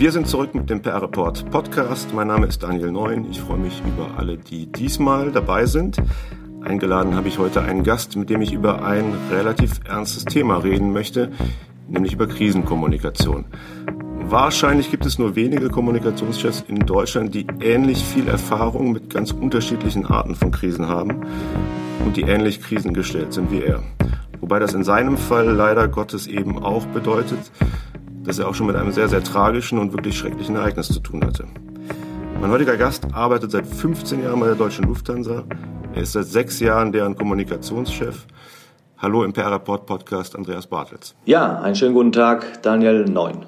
Wir 0.00 0.12
sind 0.12 0.26
zurück 0.26 0.54
mit 0.54 0.70
dem 0.70 0.80
PR 0.80 1.02
Report 1.02 1.50
Podcast. 1.50 2.14
Mein 2.14 2.28
Name 2.28 2.46
ist 2.46 2.62
Daniel 2.62 2.90
Neun. 2.90 3.30
Ich 3.30 3.38
freue 3.38 3.58
mich 3.58 3.82
über 3.86 4.16
alle, 4.16 4.38
die 4.38 4.64
diesmal 4.64 5.30
dabei 5.30 5.66
sind. 5.66 5.98
Eingeladen 6.62 7.14
habe 7.16 7.28
ich 7.28 7.38
heute 7.38 7.60
einen 7.60 7.82
Gast, 7.82 8.16
mit 8.16 8.30
dem 8.30 8.40
ich 8.40 8.50
über 8.54 8.82
ein 8.82 9.12
relativ 9.30 9.80
ernstes 9.86 10.24
Thema 10.24 10.56
reden 10.56 10.94
möchte, 10.94 11.30
nämlich 11.86 12.14
über 12.14 12.26
Krisenkommunikation. 12.26 13.44
Wahrscheinlich 14.22 14.90
gibt 14.90 15.04
es 15.04 15.18
nur 15.18 15.36
wenige 15.36 15.68
Kommunikationschefs 15.68 16.64
in 16.66 16.78
Deutschland, 16.78 17.34
die 17.34 17.46
ähnlich 17.60 18.02
viel 18.02 18.26
Erfahrung 18.26 18.92
mit 18.92 19.12
ganz 19.12 19.32
unterschiedlichen 19.32 20.06
Arten 20.06 20.34
von 20.34 20.50
Krisen 20.50 20.88
haben 20.88 21.26
und 22.06 22.16
die 22.16 22.22
ähnlich 22.22 22.62
krisengestellt 22.62 23.34
sind 23.34 23.52
wie 23.52 23.60
er. 23.60 23.82
Wobei 24.40 24.60
das 24.60 24.72
in 24.72 24.82
seinem 24.82 25.18
Fall 25.18 25.50
leider 25.50 25.88
Gottes 25.88 26.26
eben 26.26 26.58
auch 26.58 26.86
bedeutet, 26.86 27.52
dass 28.24 28.38
er 28.38 28.48
auch 28.48 28.54
schon 28.54 28.66
mit 28.66 28.76
einem 28.76 28.92
sehr, 28.92 29.08
sehr 29.08 29.22
tragischen 29.22 29.78
und 29.78 29.92
wirklich 29.92 30.16
schrecklichen 30.16 30.56
Ereignis 30.56 30.88
zu 30.88 31.00
tun 31.00 31.24
hatte. 31.24 31.46
Mein 32.40 32.50
heutiger 32.50 32.76
Gast 32.76 33.06
arbeitet 33.12 33.50
seit 33.50 33.66
15 33.66 34.22
Jahren 34.22 34.40
bei 34.40 34.46
der 34.46 34.54
Deutschen 34.54 34.86
Lufthansa. 34.86 35.44
Er 35.94 36.02
ist 36.02 36.12
seit 36.12 36.26
sechs 36.26 36.60
Jahren 36.60 36.92
deren 36.92 37.16
Kommunikationschef. 37.16 38.26
Hallo 38.98 39.24
im 39.24 39.32
PR-Report 39.32 39.86
Podcast 39.86 40.36
Andreas 40.36 40.66
Bartels. 40.66 41.14
Ja, 41.24 41.60
einen 41.60 41.74
schönen 41.74 41.94
guten 41.94 42.12
Tag, 42.12 42.62
Daniel 42.62 43.04
Neun. 43.04 43.46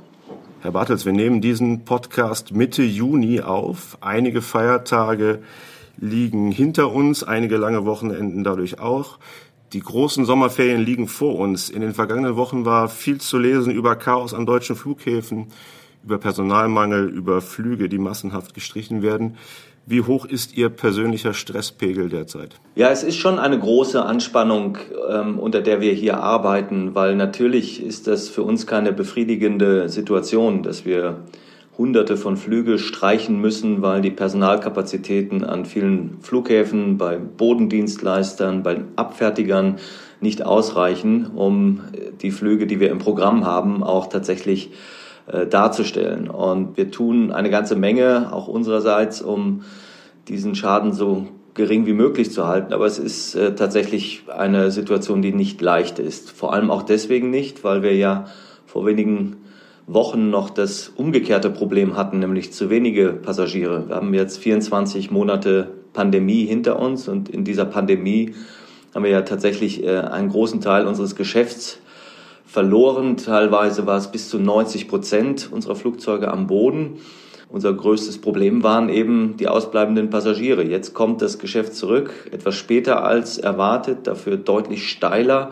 Herr 0.61 0.73
Bartels, 0.73 1.05
wir 1.05 1.13
nehmen 1.13 1.41
diesen 1.41 1.85
Podcast 1.85 2.53
Mitte 2.53 2.83
Juni 2.83 3.41
auf. 3.41 3.99
Einige 4.01 4.41
Feiertage 4.43 5.41
liegen 5.99 6.51
hinter 6.51 6.93
uns, 6.93 7.25
einige 7.25 7.57
lange 7.57 7.85
Wochenenden 7.85 8.45
dadurch 8.45 8.79
auch. 8.79 9.19
Die 9.73 9.81
großen 9.81 10.27
Sommerferien 10.27 10.85
liegen 10.85 11.09
vor 11.09 11.39
uns. 11.39 11.71
In 11.71 11.81
den 11.81 11.95
vergangenen 11.95 12.37
Wochen 12.37 12.67
war 12.67 12.89
viel 12.89 13.21
zu 13.21 13.39
lesen 13.39 13.73
über 13.73 13.97
Chaos 13.97 14.35
an 14.35 14.45
deutschen 14.45 14.77
Flughäfen, 14.77 15.47
über 16.05 16.19
Personalmangel, 16.19 17.09
über 17.09 17.41
Flüge, 17.41 17.89
die 17.89 17.99
massenhaft 17.99 18.53
gestrichen 18.53 19.03
werden. 19.03 19.37
Wie 19.87 20.03
hoch 20.03 20.27
ist 20.27 20.57
Ihr 20.57 20.69
persönlicher 20.69 21.33
Stresspegel 21.33 22.11
derzeit? 22.11 22.61
Ja, 22.77 22.91
es 22.91 23.03
ist 23.03 23.17
schon 23.17 23.39
eine 23.39 23.59
große 23.59 24.05
Anspannung, 24.05 24.79
ähm, 25.11 25.39
unter 25.39 25.63
der 25.63 25.81
wir 25.81 25.93
hier 25.93 26.19
arbeiten, 26.19 26.95
weil 26.95 27.17
natürlich 27.17 27.83
ist 27.83 28.07
das 28.07 28.29
für 28.29 28.43
uns 28.43 28.67
keine 28.67 28.93
befriedigende 28.93 29.89
Situation, 29.89 30.63
dass 30.63 30.85
wir 30.85 31.25
Hunderte 31.79 32.17
von 32.17 32.37
Flüge 32.37 32.79
streichen 32.79 33.41
müssen, 33.41 33.81
weil 33.81 34.03
die 34.03 34.11
Personalkapazitäten 34.11 35.43
an 35.45 35.65
vielen 35.65 36.19
Flughäfen, 36.21 36.99
bei 36.99 37.17
Bodendienstleistern, 37.17 38.63
bei 38.63 38.83
Abfertigern 38.97 39.79
nicht 40.21 40.45
ausreichen, 40.45 41.29
um 41.35 41.81
die 42.21 42.31
Flüge, 42.31 42.67
die 42.67 42.79
wir 42.79 42.91
im 42.91 42.99
Programm 42.99 43.47
haben, 43.47 43.83
auch 43.83 44.09
tatsächlich 44.09 44.71
äh, 45.27 45.47
darzustellen. 45.47 46.29
Und 46.29 46.77
wir 46.77 46.91
tun 46.91 47.33
eine 47.33 47.51
ganze 47.51 47.75
Menge, 47.75 48.33
auch 48.33 48.49
unsererseits, 48.49 49.23
um 49.23 49.63
diesen 50.29 50.55
Schaden 50.55 50.93
so 50.93 51.27
gering 51.55 51.87
wie 51.87 51.93
möglich 51.93 52.31
zu 52.31 52.47
halten. 52.47 52.73
Aber 52.73 52.87
es 52.87 52.99
ist 52.99 53.35
äh, 53.35 53.55
tatsächlich 53.55 54.25
eine 54.29 54.71
Situation, 54.71 55.23
die 55.23 55.33
nicht 55.33 55.61
leicht 55.61 55.99
ist. 55.99 56.31
Vor 56.31 56.53
allem 56.53 56.71
auch 56.71 56.83
deswegen 56.83 57.31
nicht, 57.31 57.65
weil 57.65 57.83
wir 57.83 57.95
ja 57.95 58.27
vor 58.67 58.87
wenigen 58.87 59.37
Wochen 59.87 60.31
noch 60.31 60.51
das 60.51 60.89
umgekehrte 60.89 61.51
Problem 61.51 61.97
hatten, 61.97 62.21
nämlich 62.21 62.53
zu 62.53 62.71
wenige 62.71 63.09
Passagiere. 63.13 63.89
Wir 63.89 63.97
haben 63.97 64.15
jetzt 64.15 64.39
24 64.39 65.11
Monate 65.11 65.69
Pandemie 65.93 66.45
hinter 66.45 66.79
uns 66.79 67.09
und 67.09 67.29
in 67.29 67.45
dieser 67.45 67.65
Pandemie 67.65 68.35
haben 68.95 69.05
wir 69.05 69.11
ja 69.11 69.23
tatsächlich 69.23 69.85
äh, 69.85 69.99
einen 69.99 70.29
großen 70.29 70.61
Teil 70.61 70.87
unseres 70.87 71.17
Geschäfts 71.17 71.79
verloren. 72.47 73.17
Teilweise 73.17 73.87
war 73.87 73.97
es 73.97 74.09
bis 74.09 74.29
zu 74.29 74.39
90 74.39 74.89
Prozent 74.89 75.49
unserer 75.51 75.75
Flugzeuge 75.75 76.31
am 76.31 76.47
Boden. 76.47 76.99
Unser 77.49 77.75
größtes 77.75 78.19
Problem 78.19 78.63
waren 78.63 78.89
eben 78.89 79.37
die 79.37 79.49
ausbleibenden 79.49 80.09
Passagiere. 80.09 80.63
Jetzt 80.63 80.95
kommt 80.95 81.21
das 81.21 81.39
Geschäft 81.39 81.75
zurück, 81.75 82.31
etwas 82.31 82.55
später 82.55 83.05
als 83.05 83.37
erwartet, 83.37 84.07
dafür 84.07 84.39
deutlich 84.39 84.89
steiler. 84.89 85.51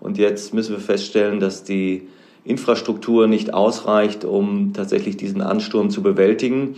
Und 0.00 0.16
jetzt 0.16 0.54
müssen 0.54 0.72
wir 0.72 0.80
feststellen, 0.80 1.40
dass 1.40 1.64
die 1.64 2.08
Infrastruktur 2.44 3.26
nicht 3.26 3.54
ausreicht, 3.54 4.24
um 4.24 4.72
tatsächlich 4.72 5.16
diesen 5.16 5.40
Ansturm 5.40 5.90
zu 5.90 6.02
bewältigen. 6.02 6.76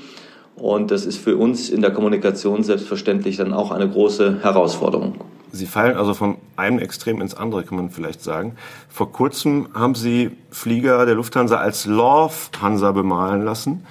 Und 0.54 0.91
das 0.91 1.04
ist 1.04 1.19
für 1.19 1.37
uns 1.37 1.69
in 1.69 1.82
der 1.82 1.93
Kommunikation 1.93 2.62
selbstverständlich 2.62 3.37
dann 3.37 3.53
auch 3.53 3.72
eine 3.72 3.88
große 3.88 4.43
Herausforderung. 4.43 5.16
Sie 5.53 5.66
fallen 5.66 5.97
also 5.97 6.15
von 6.15 6.37
einem 6.56 6.78
Extrem 6.78 7.21
ins 7.21 7.34
andere, 7.34 7.65
kann 7.65 7.76
man 7.76 7.91
vielleicht 7.91 8.22
sagen. 8.22 8.56
Vor 8.88 9.12
kurzem 9.12 9.69
haben 9.75 9.94
Sie 9.94 10.31
Flieger 10.50 11.05
der 11.06 11.15
Lufthansa 11.15 11.56
als 11.56 11.87
Love 11.87 12.34
Hansa 12.60 12.93
bemalen 12.93 13.43
lassen 13.43 13.84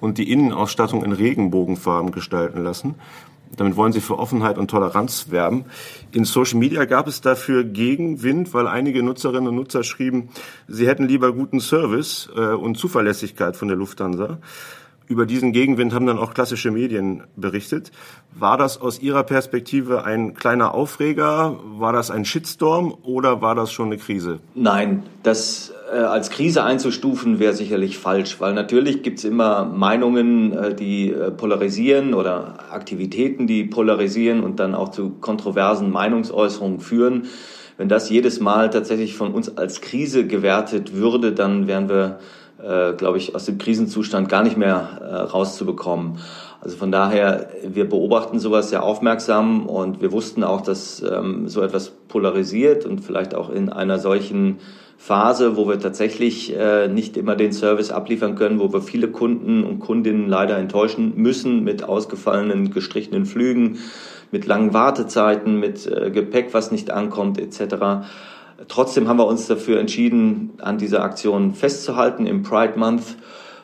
und 0.00 0.18
die 0.18 0.30
Innenausstattung 0.30 1.04
in 1.04 1.12
Regenbogenfarben 1.12 2.10
gestalten 2.10 2.62
lassen. 2.62 2.94
Damit 3.56 3.76
wollen 3.76 3.92
sie 3.92 4.00
für 4.00 4.18
Offenheit 4.18 4.58
und 4.58 4.70
Toleranz 4.70 5.26
werben. 5.30 5.64
In 6.12 6.24
Social 6.24 6.58
Media 6.58 6.84
gab 6.84 7.08
es 7.08 7.20
dafür 7.20 7.64
Gegenwind, 7.64 8.54
weil 8.54 8.68
einige 8.68 9.02
Nutzerinnen 9.02 9.48
und 9.48 9.56
Nutzer 9.56 9.82
schrieben, 9.82 10.28
sie 10.68 10.86
hätten 10.86 11.08
lieber 11.08 11.32
guten 11.32 11.60
Service 11.60 12.28
äh, 12.36 12.40
und 12.40 12.78
Zuverlässigkeit 12.78 13.56
von 13.56 13.68
der 13.68 13.76
Lufthansa. 13.76 14.38
Über 15.10 15.26
diesen 15.26 15.50
Gegenwind 15.50 15.92
haben 15.92 16.06
dann 16.06 16.20
auch 16.20 16.34
klassische 16.34 16.70
Medien 16.70 17.24
berichtet. 17.34 17.90
War 18.32 18.56
das 18.56 18.80
aus 18.80 19.02
Ihrer 19.02 19.24
Perspektive 19.24 20.04
ein 20.04 20.34
kleiner 20.34 20.72
Aufreger? 20.72 21.58
War 21.78 21.92
das 21.92 22.12
ein 22.12 22.24
Shitstorm 22.24 22.94
oder 23.02 23.42
war 23.42 23.56
das 23.56 23.72
schon 23.72 23.86
eine 23.86 23.98
Krise? 23.98 24.38
Nein, 24.54 25.02
das 25.24 25.72
äh, 25.92 25.96
als 25.96 26.30
Krise 26.30 26.62
einzustufen 26.62 27.40
wäre 27.40 27.54
sicherlich 27.54 27.98
falsch, 27.98 28.38
weil 28.38 28.54
natürlich 28.54 29.02
gibt 29.02 29.18
es 29.18 29.24
immer 29.24 29.64
Meinungen, 29.64 30.52
äh, 30.52 30.74
die 30.76 31.10
äh, 31.10 31.32
polarisieren 31.32 32.14
oder 32.14 32.70
Aktivitäten, 32.70 33.48
die 33.48 33.64
polarisieren 33.64 34.44
und 34.44 34.60
dann 34.60 34.76
auch 34.76 34.90
zu 34.90 35.10
kontroversen 35.10 35.90
Meinungsäußerungen 35.90 36.78
führen. 36.78 37.24
Wenn 37.76 37.88
das 37.88 38.10
jedes 38.10 38.38
Mal 38.38 38.70
tatsächlich 38.70 39.16
von 39.16 39.32
uns 39.34 39.56
als 39.58 39.80
Krise 39.80 40.28
gewertet 40.28 40.94
würde, 40.94 41.32
dann 41.32 41.66
wären 41.66 41.88
wir 41.88 42.20
äh, 42.62 42.92
glaube 42.94 43.18
ich, 43.18 43.34
aus 43.34 43.44
dem 43.44 43.58
Krisenzustand 43.58 44.28
gar 44.28 44.42
nicht 44.42 44.56
mehr 44.56 45.00
äh, 45.00 45.14
rauszubekommen. 45.14 46.18
Also 46.60 46.76
von 46.76 46.92
daher, 46.92 47.48
wir 47.66 47.88
beobachten 47.88 48.38
sowas 48.38 48.68
sehr 48.68 48.82
aufmerksam 48.82 49.66
und 49.66 50.02
wir 50.02 50.12
wussten 50.12 50.44
auch, 50.44 50.60
dass 50.60 51.02
ähm, 51.02 51.48
so 51.48 51.62
etwas 51.62 51.90
polarisiert 52.08 52.84
und 52.84 53.00
vielleicht 53.00 53.34
auch 53.34 53.48
in 53.48 53.70
einer 53.70 53.98
solchen 53.98 54.58
Phase, 54.98 55.56
wo 55.56 55.66
wir 55.66 55.80
tatsächlich 55.80 56.54
äh, 56.54 56.86
nicht 56.86 57.16
immer 57.16 57.34
den 57.34 57.52
Service 57.52 57.90
abliefern 57.90 58.34
können, 58.34 58.60
wo 58.60 58.70
wir 58.70 58.82
viele 58.82 59.08
Kunden 59.08 59.64
und 59.64 59.78
Kundinnen 59.78 60.28
leider 60.28 60.58
enttäuschen 60.58 61.14
müssen 61.16 61.64
mit 61.64 61.82
ausgefallenen, 61.82 62.70
gestrichenen 62.70 63.24
Flügen, 63.24 63.78
mit 64.30 64.46
langen 64.46 64.74
Wartezeiten, 64.74 65.58
mit 65.58 65.86
äh, 65.86 66.10
Gepäck, 66.10 66.52
was 66.52 66.70
nicht 66.70 66.90
ankommt, 66.90 67.40
etc. 67.40 68.04
Trotzdem 68.68 69.08
haben 69.08 69.18
wir 69.18 69.26
uns 69.26 69.46
dafür 69.46 69.80
entschieden, 69.80 70.50
an 70.58 70.78
dieser 70.78 71.02
Aktion 71.02 71.54
festzuhalten 71.54 72.26
im 72.26 72.42
Pride 72.42 72.78
Month. 72.78 73.16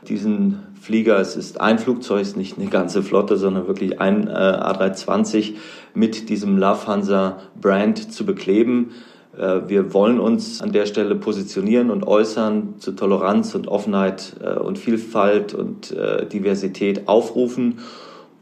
Diesen 0.09 0.63
Flieger, 0.81 1.19
es 1.19 1.37
ist 1.37 1.61
ein 1.61 1.79
Flugzeug, 1.79 2.23
es 2.23 2.29
ist 2.29 2.37
nicht 2.37 2.59
eine 2.59 2.71
ganze 2.71 3.03
Flotte, 3.03 3.37
sondern 3.37 3.67
wirklich 3.67 4.01
ein 4.01 4.29
äh, 4.29 4.31
A320 4.31 5.55
mit 5.95 6.29
diesem 6.29 6.57
Lufthansa 6.59 7.41
Brand 7.61 8.13
zu 8.13 8.25
bekleben. 8.25 8.93
Äh, 9.37 9.63
wir 9.69 9.93
wollen 9.93 10.21
uns 10.21 10.63
an 10.63 10.73
der 10.73 10.87
Stelle 10.87 11.15
positionieren 11.17 11.91
und 11.91 12.07
äußern, 12.07 12.77
zu 12.79 12.93
Toleranz 12.93 13.55
und 13.55 13.69
Offenheit 13.69 14.37
äh, 14.41 14.59
und 14.59 14.79
Vielfalt 14.79 15.55
und 15.55 15.91
äh, 15.91 16.27
Diversität 16.27 17.09
aufrufen. 17.09 17.81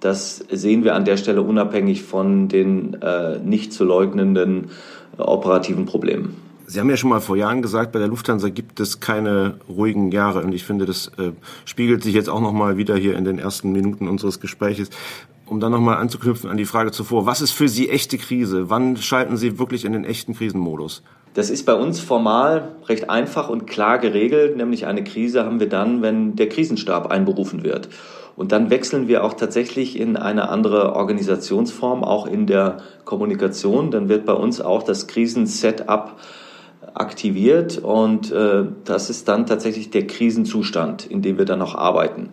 Das 0.00 0.44
sehen 0.50 0.84
wir 0.84 0.94
an 0.94 1.06
der 1.06 1.16
Stelle 1.16 1.42
unabhängig 1.42 2.02
von 2.02 2.48
den 2.48 2.94
äh, 3.00 3.38
nicht 3.38 3.72
zu 3.72 3.84
leugnenden 3.84 4.66
äh, 5.18 5.22
operativen 5.22 5.86
Problemen. 5.86 6.43
Sie 6.74 6.80
haben 6.80 6.90
ja 6.90 6.96
schon 6.96 7.10
mal 7.10 7.20
vor 7.20 7.36
Jahren 7.36 7.62
gesagt, 7.62 7.92
bei 7.92 8.00
der 8.00 8.08
Lufthansa 8.08 8.48
gibt 8.48 8.80
es 8.80 8.98
keine 8.98 9.60
ruhigen 9.68 10.10
Jahre. 10.10 10.42
Und 10.42 10.52
ich 10.52 10.64
finde, 10.64 10.86
das 10.86 11.06
äh, 11.18 11.30
spiegelt 11.64 12.02
sich 12.02 12.14
jetzt 12.14 12.28
auch 12.28 12.40
noch 12.40 12.50
mal 12.50 12.76
wieder 12.76 12.96
hier 12.96 13.16
in 13.16 13.24
den 13.24 13.38
ersten 13.38 13.70
Minuten 13.70 14.08
unseres 14.08 14.40
Gespräches. 14.40 14.90
Um 15.46 15.60
dann 15.60 15.70
noch 15.70 15.78
mal 15.78 15.98
anzuknüpfen 15.98 16.50
an 16.50 16.56
die 16.56 16.64
Frage 16.64 16.90
zuvor, 16.90 17.26
was 17.26 17.42
ist 17.42 17.52
für 17.52 17.68
Sie 17.68 17.90
echte 17.90 18.18
Krise? 18.18 18.70
Wann 18.70 18.96
schalten 18.96 19.36
Sie 19.36 19.60
wirklich 19.60 19.84
in 19.84 19.92
den 19.92 20.04
echten 20.04 20.34
Krisenmodus? 20.34 21.04
Das 21.34 21.48
ist 21.48 21.64
bei 21.64 21.74
uns 21.74 22.00
formal 22.00 22.72
recht 22.86 23.08
einfach 23.08 23.48
und 23.48 23.68
klar 23.68 24.00
geregelt, 24.00 24.56
nämlich 24.56 24.84
eine 24.86 25.04
Krise 25.04 25.44
haben 25.44 25.60
wir 25.60 25.68
dann, 25.68 26.02
wenn 26.02 26.34
der 26.34 26.48
Krisenstab 26.48 27.08
einberufen 27.08 27.62
wird. 27.62 27.88
Und 28.34 28.50
dann 28.50 28.68
wechseln 28.70 29.06
wir 29.06 29.22
auch 29.22 29.34
tatsächlich 29.34 29.96
in 29.96 30.16
eine 30.16 30.48
andere 30.48 30.96
Organisationsform, 30.96 32.02
auch 32.02 32.26
in 32.26 32.48
der 32.48 32.78
Kommunikation. 33.04 33.92
Dann 33.92 34.08
wird 34.08 34.26
bei 34.26 34.32
uns 34.32 34.60
auch 34.60 34.82
das 34.82 35.06
Krisensetup 35.06 36.16
aktiviert 36.92 37.78
und 37.78 38.30
äh, 38.32 38.64
das 38.84 39.10
ist 39.10 39.28
dann 39.28 39.46
tatsächlich 39.46 39.90
der 39.90 40.06
Krisenzustand, 40.06 41.06
in 41.06 41.22
dem 41.22 41.38
wir 41.38 41.44
dann 41.44 41.58
noch 41.58 41.74
arbeiten. 41.74 42.30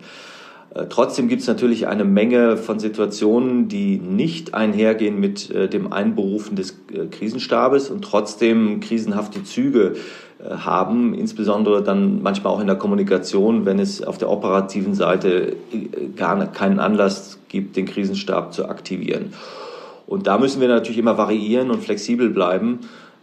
Äh, 0.74 0.86
trotzdem 0.88 1.28
gibt 1.28 1.42
es 1.42 1.48
natürlich 1.48 1.86
eine 1.86 2.04
Menge 2.04 2.56
von 2.56 2.78
Situationen, 2.78 3.68
die 3.68 3.98
nicht 3.98 4.54
einhergehen 4.54 5.20
mit 5.20 5.50
äh, 5.50 5.68
dem 5.68 5.92
Einberufen 5.92 6.56
des 6.56 6.78
äh, 6.92 7.06
Krisenstabes 7.10 7.90
und 7.90 8.02
trotzdem 8.02 8.80
krisenhafte 8.80 9.44
Züge 9.44 9.94
haben, 10.44 11.14
insbesondere 11.14 11.84
dann 11.84 12.20
manchmal 12.20 12.52
auch 12.52 12.58
in 12.58 12.66
der 12.66 12.74
Kommunikation, 12.74 13.64
wenn 13.64 13.78
es 13.78 14.02
auf 14.02 14.18
der 14.18 14.28
operativen 14.28 14.92
Seite 14.92 15.54
gar 16.16 16.44
keinen 16.50 16.80
Anlass 16.80 17.38
gibt, 17.48 17.76
den 17.76 17.86
Krisenstab 17.86 18.52
zu 18.52 18.68
aktivieren. 18.68 19.34
Und 20.08 20.26
da 20.26 20.38
müssen 20.38 20.60
wir 20.60 20.66
natürlich 20.66 20.98
immer 20.98 21.16
variieren 21.16 21.70
und 21.70 21.84
flexibel 21.84 22.28
bleiben. 22.28 22.80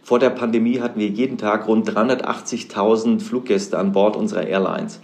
Vor 0.10 0.18
der 0.18 0.32
Pandemie 0.32 0.80
hatten 0.80 1.00
wir 1.00 1.08
jeden 1.08 1.38
Tag 1.38 1.68
rund 1.68 1.88
380.000 1.88 3.20
Fluggäste 3.22 3.78
an 3.78 3.92
Bord 3.92 4.16
unserer 4.16 4.48
Airlines. 4.48 5.02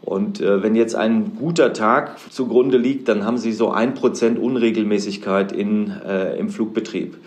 Und 0.00 0.40
äh, 0.40 0.64
wenn 0.64 0.74
jetzt 0.74 0.96
ein 0.96 1.36
guter 1.36 1.72
Tag 1.72 2.16
zugrunde 2.32 2.76
liegt, 2.76 3.06
dann 3.06 3.24
haben 3.24 3.38
Sie 3.38 3.52
so 3.52 3.70
ein 3.70 3.94
Prozent 3.94 4.40
Unregelmäßigkeit 4.40 5.52
in, 5.52 5.92
äh, 6.04 6.36
im 6.38 6.48
Flugbetrieb. 6.48 7.18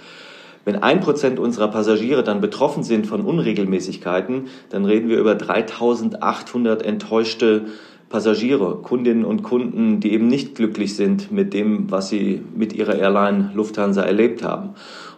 Wenn 0.65 0.83
ein 0.83 0.99
Prozent 0.99 1.39
unserer 1.39 1.69
Passagiere 1.69 2.21
dann 2.21 2.41
betroffen 2.41 2.83
sind 2.83 3.07
von 3.07 3.21
Unregelmäßigkeiten, 3.21 4.49
dann 4.69 4.83
reden 4.83 5.07
wir 5.07 5.17
über 5.17 5.35
3800 5.35 6.83
enttäuschte 6.83 7.67
Passagiere, 8.09 8.79
Kundinnen 8.83 9.23
und 9.23 9.41
Kunden, 9.41 10.01
die 10.01 10.11
eben 10.11 10.27
nicht 10.27 10.55
glücklich 10.55 10.95
sind 10.97 11.31
mit 11.31 11.53
dem, 11.53 11.89
was 11.89 12.09
sie 12.09 12.41
mit 12.55 12.73
ihrer 12.73 12.95
Airline 12.95 13.51
Lufthansa 13.55 14.01
erlebt 14.03 14.43
haben. 14.43 14.71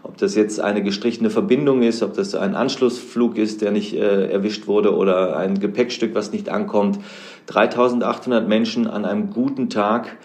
Ob 0.08 0.18
das 0.18 0.36
jetzt 0.36 0.62
eine 0.62 0.82
gestrichene 0.82 1.30
Verbindung 1.30 1.82
ist, 1.82 2.02
ob 2.02 2.14
das 2.14 2.34
ein 2.34 2.56
Anschlussflug 2.56 3.38
ist, 3.38 3.62
der 3.62 3.72
nicht 3.72 3.94
äh, 3.94 4.30
erwischt 4.32 4.66
wurde 4.66 4.96
oder 4.96 5.36
ein 5.36 5.60
Gepäckstück, 5.60 6.16
was 6.16 6.32
nicht 6.32 6.48
ankommt. 6.48 7.00
3800 7.48 8.48
Menschen 8.48 8.88
an 8.88 9.04
einem 9.04 9.32
guten 9.32 9.70
Tag, 9.70 10.16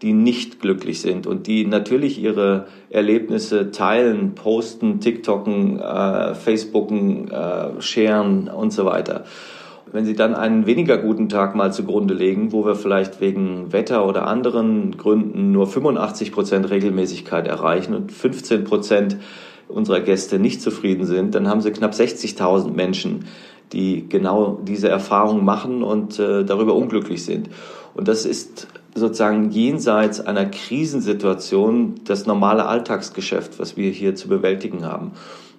die 0.00 0.12
nicht 0.12 0.60
glücklich 0.60 1.00
sind 1.00 1.26
und 1.26 1.48
die 1.48 1.66
natürlich 1.66 2.20
ihre 2.20 2.66
Erlebnisse 2.88 3.72
teilen, 3.72 4.34
posten, 4.36 5.00
TikToken, 5.00 5.80
äh, 5.80 6.34
Facebooken, 6.34 7.28
äh, 7.30 7.80
sharen 7.80 8.48
und 8.48 8.72
so 8.72 8.84
weiter. 8.84 9.24
Wenn 9.92 10.06
Sie 10.06 10.14
dann 10.14 10.34
einen 10.34 10.64
weniger 10.64 10.96
guten 10.96 11.28
Tag 11.28 11.54
mal 11.54 11.70
zugrunde 11.70 12.14
legen, 12.14 12.52
wo 12.52 12.64
wir 12.64 12.74
vielleicht 12.74 13.20
wegen 13.20 13.72
Wetter 13.74 14.06
oder 14.06 14.26
anderen 14.26 14.96
Gründen 14.96 15.52
nur 15.52 15.66
85 15.66 16.32
Prozent 16.32 16.70
Regelmäßigkeit 16.70 17.46
erreichen 17.46 17.94
und 17.94 18.10
15 18.10 18.64
Prozent 18.64 19.18
unserer 19.68 20.00
Gäste 20.00 20.38
nicht 20.38 20.62
zufrieden 20.62 21.04
sind, 21.04 21.34
dann 21.34 21.46
haben 21.46 21.60
Sie 21.60 21.70
knapp 21.72 21.92
60.000 21.92 22.70
Menschen, 22.72 23.26
die 23.74 24.08
genau 24.08 24.60
diese 24.62 24.88
Erfahrung 24.88 25.44
machen 25.44 25.82
und 25.82 26.18
äh, 26.18 26.44
darüber 26.44 26.74
unglücklich 26.74 27.24
sind. 27.24 27.50
Und 27.94 28.08
das 28.08 28.24
ist 28.24 28.68
sozusagen 28.94 29.50
jenseits 29.50 30.20
einer 30.20 30.46
Krisensituation 30.46 31.96
das 32.04 32.26
normale 32.26 32.64
Alltagsgeschäft, 32.64 33.58
was 33.58 33.76
wir 33.76 33.90
hier 33.90 34.14
zu 34.14 34.28
bewältigen 34.28 34.86
haben. 34.86 35.12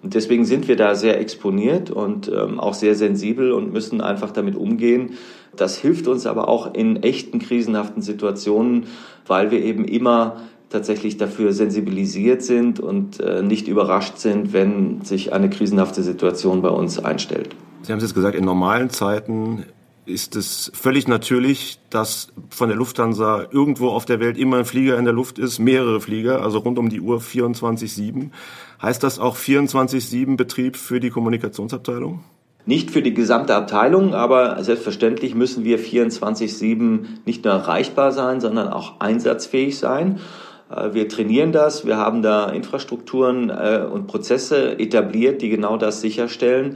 Und 0.04 0.14
deswegen 0.14 0.44
sind 0.44 0.68
wir 0.68 0.76
da 0.76 0.96
sehr 0.96 1.20
exponiert 1.20 1.90
und 1.90 2.28
ähm, 2.28 2.60
auch 2.60 2.74
sehr 2.74 2.94
sensibel 2.94 3.54
und 3.54 3.72
müssen 3.72 4.02
einfach 4.02 4.32
damit 4.32 4.56
umgehen. 4.56 5.12
Das 5.56 5.78
hilft 5.78 6.08
uns 6.08 6.26
aber 6.26 6.50
auch 6.50 6.74
in 6.74 7.02
echten 7.02 7.40
krisenhaften 7.40 8.02
Situationen, 8.02 8.88
weil 9.26 9.50
wir 9.50 9.64
eben 9.64 9.86
immer 9.86 10.42
tatsächlich 10.70 11.18
dafür 11.18 11.54
sensibilisiert 11.54 12.42
sind 12.42 12.80
und 12.80 13.20
äh, 13.20 13.44
nicht 13.44 13.68
überrascht 13.68 14.18
sind, 14.18 14.52
wenn 14.52 15.02
sich 15.04 15.32
eine 15.32 15.50
krisenhafte 15.50 16.04
Situation 16.04 16.62
bei 16.62 16.70
uns 16.70 17.00
einstellt. 17.00 17.56
Sie 17.84 17.92
haben 17.92 18.00
es 18.00 18.04
jetzt 18.04 18.16
gesagt, 18.16 18.36
in 18.36 18.44
normalen 18.44 18.90
Zeiten 18.90 19.66
ist 20.06 20.36
es 20.36 20.72
völlig 20.74 21.08
natürlich, 21.08 21.80
dass 21.90 22.30
von 22.50 22.68
der 22.68 22.78
Lufthansa 22.78 23.48
irgendwo 23.52 23.90
auf 23.90 24.06
der 24.06 24.20
Welt 24.20 24.38
immer 24.38 24.58
ein 24.58 24.66
Flieger 24.66 24.98
in 24.98 25.06
der 25.06 25.14
Luft 25.14 25.40
ist, 25.40 25.60
mehrere 25.60 26.02
Flieger, 26.02 26.42
also 26.42 26.60
rund 26.60 26.78
um 26.78 26.90
die 26.90 27.00
Uhr 27.00 27.20
24-7. 27.20 28.32
Heißt 28.84 29.02
das 29.02 29.18
auch 29.18 29.38
24-7 29.38 30.36
Betrieb 30.36 30.76
für 30.76 31.00
die 31.00 31.10
Kommunikationsabteilung? 31.10 32.26
Nicht 32.66 32.92
für 32.92 33.02
die 33.02 33.14
gesamte 33.14 33.56
Abteilung, 33.56 34.14
aber 34.14 34.62
selbstverständlich 34.62 35.36
müssen 35.36 35.64
wir 35.64 35.80
24-7 35.80 37.06
nicht 37.26 37.46
nur 37.46 37.54
erreichbar 37.54 38.12
sein, 38.12 38.42
sondern 38.42 38.68
auch 38.68 39.00
einsatzfähig 39.00 39.78
sein. 39.78 40.20
Äh, 40.70 40.94
wir 40.94 41.08
trainieren 41.08 41.54
das, 41.54 41.86
wir 41.86 41.96
haben 41.96 42.22
da 42.22 42.50
Infrastrukturen 42.50 43.50
äh, 43.50 43.88
und 43.90 44.08
Prozesse 44.08 44.78
etabliert, 44.78 45.42
die 45.42 45.48
genau 45.48 45.78
das 45.78 46.02
sicherstellen. 46.02 46.76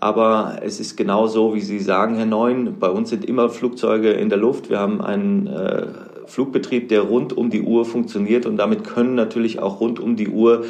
Aber 0.00 0.60
es 0.62 0.80
ist 0.80 0.96
genau 0.96 1.26
so, 1.26 1.54
wie 1.54 1.60
Sie 1.60 1.80
sagen, 1.80 2.16
Herr 2.16 2.26
Neun. 2.26 2.78
Bei 2.80 2.88
uns 2.88 3.10
sind 3.10 3.26
immer 3.26 3.50
Flugzeuge 3.50 4.10
in 4.10 4.30
der 4.30 4.38
Luft. 4.38 4.70
Wir 4.70 4.80
haben 4.80 5.02
einen 5.02 5.46
äh, 5.48 5.86
Flugbetrieb, 6.26 6.88
der 6.88 7.02
rund 7.02 7.36
um 7.36 7.50
die 7.50 7.62
Uhr 7.62 7.84
funktioniert 7.84 8.46
und 8.46 8.56
damit 8.56 8.84
können 8.84 9.14
natürlich 9.14 9.58
auch 9.58 9.80
rund 9.80 10.00
um 10.00 10.16
die 10.16 10.28
Uhr 10.28 10.64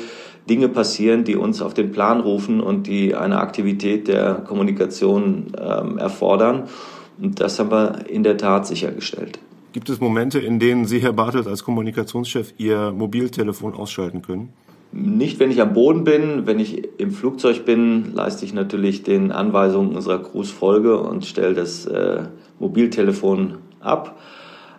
Dinge 0.49 0.69
passieren, 0.69 1.25
die 1.25 1.37
uns 1.37 1.63
auf 1.63 1.75
den 1.75 1.93
Plan 1.93 2.21
rufen 2.21 2.61
und 2.61 2.87
die 2.87 3.15
eine 3.15 3.39
Aktivität 3.39 4.09
der 4.09 4.35
Kommunikation 4.35 5.53
ähm, 5.59 5.99
erfordern. 5.99 6.65
Und 7.21 7.41
das 7.41 7.59
haben 7.59 7.71
wir 7.71 8.07
in 8.09 8.23
der 8.23 8.37
Tat 8.37 8.67
sichergestellt. 8.67 9.39
Gibt 9.73 9.89
es 9.89 10.01
Momente, 10.01 10.39
in 10.39 10.59
denen 10.59 10.85
Sie, 10.85 11.01
Herr 11.01 11.13
Bartels, 11.13 11.47
als 11.47 11.65
Kommunikationschef 11.65 12.55
Ihr 12.59 12.93
Mobiltelefon 12.93 13.75
ausschalten 13.75 14.21
können? 14.21 14.51
Nicht, 14.93 15.39
wenn 15.39 15.51
ich 15.51 15.63
am 15.63 15.73
Boden 15.73 16.05
bin. 16.05 16.47
Wenn 16.47 16.59
ich 16.59 17.01
im 17.01 17.13
Flugzeug 17.13 17.65
bin, 17.65 18.13
leiste 18.15 18.45
ich 18.45 18.53
natürlich 18.53 19.03
den 19.03 19.33
Anweisungen 19.33 19.97
unserer 19.97 20.23
Crews 20.23 20.51
Folge 20.51 20.99
und 21.01 21.25
stelle 21.25 21.55
das 21.55 21.87
äh, 21.87 22.25
Mobiltelefon 22.59 23.59
ab. 23.81 24.19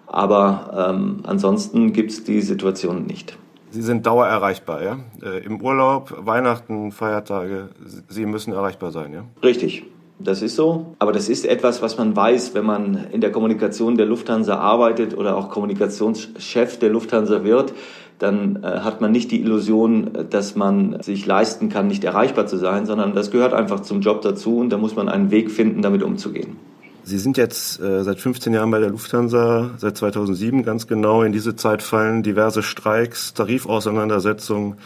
Aber 0.06 0.92
ähm, 0.92 1.21
ansonsten 1.24 1.94
gibt 1.94 2.12
es 2.12 2.24
die 2.24 2.42
Situation 2.42 3.07
nicht. 3.07 3.36
Sie 3.74 3.81
sind 3.81 4.06
dauererreichbar, 4.06 4.84
ja? 4.84 5.00
Äh, 5.24 5.44
Im 5.46 5.60
Urlaub, 5.60 6.14
Weihnachten, 6.20 6.92
Feiertage, 6.92 7.70
Sie 8.08 8.28
müssen 8.28 8.54
erreichbar 8.54 8.92
sein, 8.92 9.14
ja? 9.14 9.24
Richtig. 9.44 9.84
Das 10.20 10.44
ist 10.44 10.56
so. 10.56 10.96
Aber 11.00 11.12
das 11.12 11.28
ist 11.28 11.44
etwas, 11.44 11.81
was 11.81 11.98
man 11.98 12.16
weiß, 12.16 12.54
wenn 12.54 12.66
man 12.66 13.08
in 13.12 13.20
der 13.20 13.31
Kommunikation 13.31 13.98
der 13.98 14.06
Lufthansa 14.06 14.58
arbeitet 14.58 15.18
oder 15.18 15.36
auch 15.36 15.50
Kommunikationschef 15.50 16.77
der 16.77 16.89
Lufthansa 16.89 17.44
wird 17.44 17.74
dann 18.20 18.63
äh, 18.63 18.68
hat 18.68 19.01
man 19.01 19.12
nicht 19.12 19.32
die 19.32 19.42
Illusion, 19.42 20.12
dass 20.30 20.56
man 20.56 21.01
sich 21.01 21.25
leisten 21.25 21.70
kann, 21.70 21.88
nicht 21.88 22.03
erreichbar 22.03 22.46
zu 22.46 22.58
sein, 22.58 22.86
sondern 22.86 23.13
das 23.13 23.32
gehört 23.32 23.53
einfach 23.53 23.82
zum 23.82 24.01
Job 24.01 24.22
dazu 24.22 24.60
und 24.60 24.70
da 24.70 24.77
muss 24.77 24.96
man 24.96 25.10
einen 25.10 25.32
Weg 25.32 25.51
finden, 25.51 25.82
damit 25.82 26.03
umzugehen. 26.03 26.56
Sie 27.05 27.17
sind 27.17 27.36
jetzt 27.36 27.81
äh, 27.81 28.03
seit 28.03 28.22
15 28.22 28.53
Jahren 28.53 28.72
bei 28.72 28.79
der 28.79 28.89
Lufthansa, 28.89 29.72
seit 29.77 29.98
2007 29.98 30.63
ganz 30.63 30.88
genau. 30.88 31.24
In 31.24 31.33
diese 31.33 31.55
Zeit 31.55 31.81
fallen 31.81 32.24
diverse 32.24 32.63
Streiks, 32.63 33.33
Tarifauseinandersetzungen. 33.33 34.77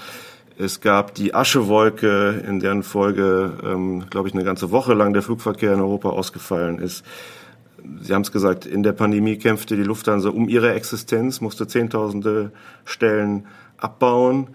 Es 0.57 0.81
gab 0.81 1.13
die 1.13 1.35
Aschewolke, 1.35 2.43
in 2.47 2.59
deren 2.59 2.81
Folge, 2.81 3.53
ähm, 3.63 4.05
glaube 4.09 4.27
ich, 4.27 4.33
eine 4.33 4.43
ganze 4.43 4.71
Woche 4.71 4.95
lang 4.95 5.13
der 5.13 5.21
Flugverkehr 5.21 5.73
in 5.73 5.79
Europa 5.79 6.09
ausgefallen 6.09 6.79
ist. 6.79 7.05
Sie 8.01 8.11
haben 8.15 8.23
es 8.23 8.31
gesagt, 8.31 8.65
in 8.65 8.81
der 8.81 8.93
Pandemie 8.93 9.37
kämpfte 9.37 9.75
die 9.75 9.83
Lufthansa 9.83 10.29
um 10.29 10.49
ihre 10.49 10.73
Existenz, 10.73 11.39
musste 11.39 11.67
Zehntausende 11.67 12.51
Stellen 12.85 13.45
abbauen. 13.77 14.47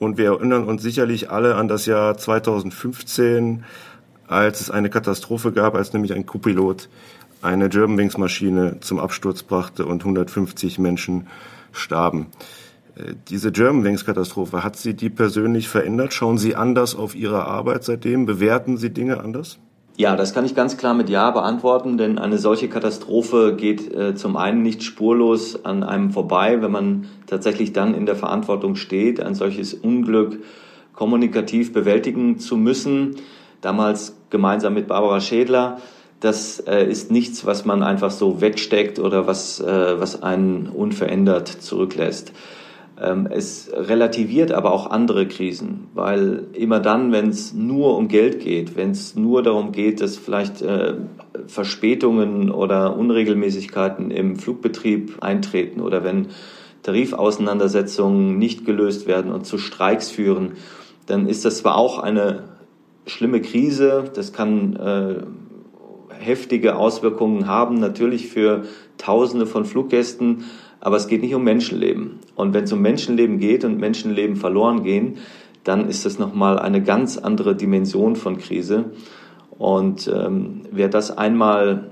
Und 0.00 0.18
wir 0.18 0.32
erinnern 0.32 0.64
uns 0.64 0.82
sicherlich 0.82 1.30
alle 1.30 1.54
an 1.54 1.68
das 1.68 1.86
Jahr 1.86 2.18
2015, 2.18 3.64
als 4.28 4.60
es 4.60 4.70
eine 4.70 4.90
Katastrophe 4.90 5.52
gab, 5.52 5.74
als 5.74 5.92
nämlich 5.92 6.12
ein 6.14 6.26
Co-Pilot 6.26 6.88
eine 7.42 7.68
Germanwings-Maschine 7.68 8.78
zum 8.80 8.98
Absturz 8.98 9.42
brachte 9.42 9.86
und 9.86 10.02
150 10.02 10.78
Menschen 10.78 11.26
starben. 11.72 12.26
Äh, 12.96 13.14
diese 13.28 13.52
Germanwings-Katastrophe, 13.52 14.64
hat 14.64 14.76
Sie 14.76 14.94
die 14.94 15.10
persönlich 15.10 15.68
verändert? 15.68 16.12
Schauen 16.12 16.38
Sie 16.38 16.56
anders 16.56 16.94
auf 16.94 17.14
Ihre 17.14 17.44
Arbeit 17.44 17.84
seitdem? 17.84 18.26
Bewerten 18.26 18.76
Sie 18.76 18.90
Dinge 18.90 19.20
anders? 19.20 19.58
Ja, 19.98 20.14
das 20.14 20.34
kann 20.34 20.44
ich 20.44 20.54
ganz 20.54 20.76
klar 20.76 20.92
mit 20.92 21.08
Ja 21.08 21.30
beantworten, 21.30 21.96
denn 21.96 22.18
eine 22.18 22.36
solche 22.36 22.68
Katastrophe 22.68 23.54
geht 23.56 23.94
äh, 23.94 24.14
zum 24.14 24.36
einen 24.36 24.62
nicht 24.62 24.82
spurlos 24.82 25.64
an 25.64 25.82
einem 25.82 26.10
vorbei, 26.10 26.60
wenn 26.60 26.70
man 26.70 27.06
tatsächlich 27.26 27.72
dann 27.72 27.94
in 27.94 28.04
der 28.04 28.16
Verantwortung 28.16 28.76
steht, 28.76 29.20
ein 29.20 29.34
solches 29.34 29.72
Unglück 29.72 30.42
kommunikativ 30.92 31.72
bewältigen 31.72 32.38
zu 32.38 32.58
müssen. 32.58 33.16
Damals 33.60 34.16
gemeinsam 34.30 34.74
mit 34.74 34.86
Barbara 34.86 35.20
Schädler. 35.20 35.78
Das 36.20 36.60
äh, 36.60 36.84
ist 36.84 37.10
nichts, 37.10 37.44
was 37.44 37.64
man 37.64 37.82
einfach 37.82 38.10
so 38.10 38.40
wegsteckt 38.40 38.98
oder 38.98 39.26
was, 39.26 39.60
äh, 39.60 40.00
was 40.00 40.22
einen 40.22 40.68
unverändert 40.68 41.48
zurücklässt. 41.48 42.32
Ähm, 42.98 43.28
es 43.30 43.70
relativiert 43.74 44.52
aber 44.52 44.72
auch 44.72 44.90
andere 44.90 45.28
Krisen, 45.28 45.88
weil 45.92 46.44
immer 46.54 46.80
dann, 46.80 47.12
wenn 47.12 47.28
es 47.28 47.52
nur 47.52 47.96
um 47.96 48.08
Geld 48.08 48.40
geht, 48.40 48.74
wenn 48.76 48.92
es 48.92 49.14
nur 49.16 49.42
darum 49.42 49.72
geht, 49.72 50.00
dass 50.00 50.16
vielleicht 50.16 50.62
äh, 50.62 50.94
Verspätungen 51.46 52.50
oder 52.50 52.96
Unregelmäßigkeiten 52.96 54.10
im 54.10 54.36
Flugbetrieb 54.36 55.22
eintreten 55.22 55.82
oder 55.82 56.04
wenn 56.04 56.28
Tarifauseinandersetzungen 56.84 58.38
nicht 58.38 58.64
gelöst 58.64 59.06
werden 59.06 59.30
und 59.32 59.44
zu 59.44 59.58
Streiks 59.58 60.08
führen, 60.08 60.52
dann 61.04 61.28
ist 61.28 61.44
das 61.44 61.58
zwar 61.58 61.76
auch 61.76 61.98
eine 61.98 62.44
schlimme 63.06 63.40
Krise, 63.40 64.04
das 64.14 64.32
kann 64.32 64.76
äh, 64.76 65.22
heftige 66.18 66.76
Auswirkungen 66.76 67.46
haben, 67.46 67.78
natürlich 67.78 68.28
für 68.28 68.64
Tausende 68.98 69.46
von 69.46 69.64
Fluggästen, 69.64 70.44
aber 70.80 70.96
es 70.96 71.08
geht 71.08 71.22
nicht 71.22 71.34
um 71.34 71.44
Menschenleben. 71.44 72.20
Und 72.34 72.54
wenn 72.54 72.64
es 72.64 72.72
um 72.72 72.80
Menschenleben 72.80 73.38
geht 73.38 73.64
und 73.64 73.78
Menschenleben 73.78 74.36
verloren 74.36 74.82
gehen, 74.82 75.18
dann 75.64 75.88
ist 75.88 76.06
das 76.06 76.18
nochmal 76.18 76.58
eine 76.58 76.82
ganz 76.82 77.18
andere 77.18 77.56
Dimension 77.56 78.16
von 78.16 78.38
Krise. 78.38 78.86
Und 79.50 80.10
ähm, 80.14 80.62
wer 80.70 80.88
das 80.88 81.16
einmal 81.16 81.90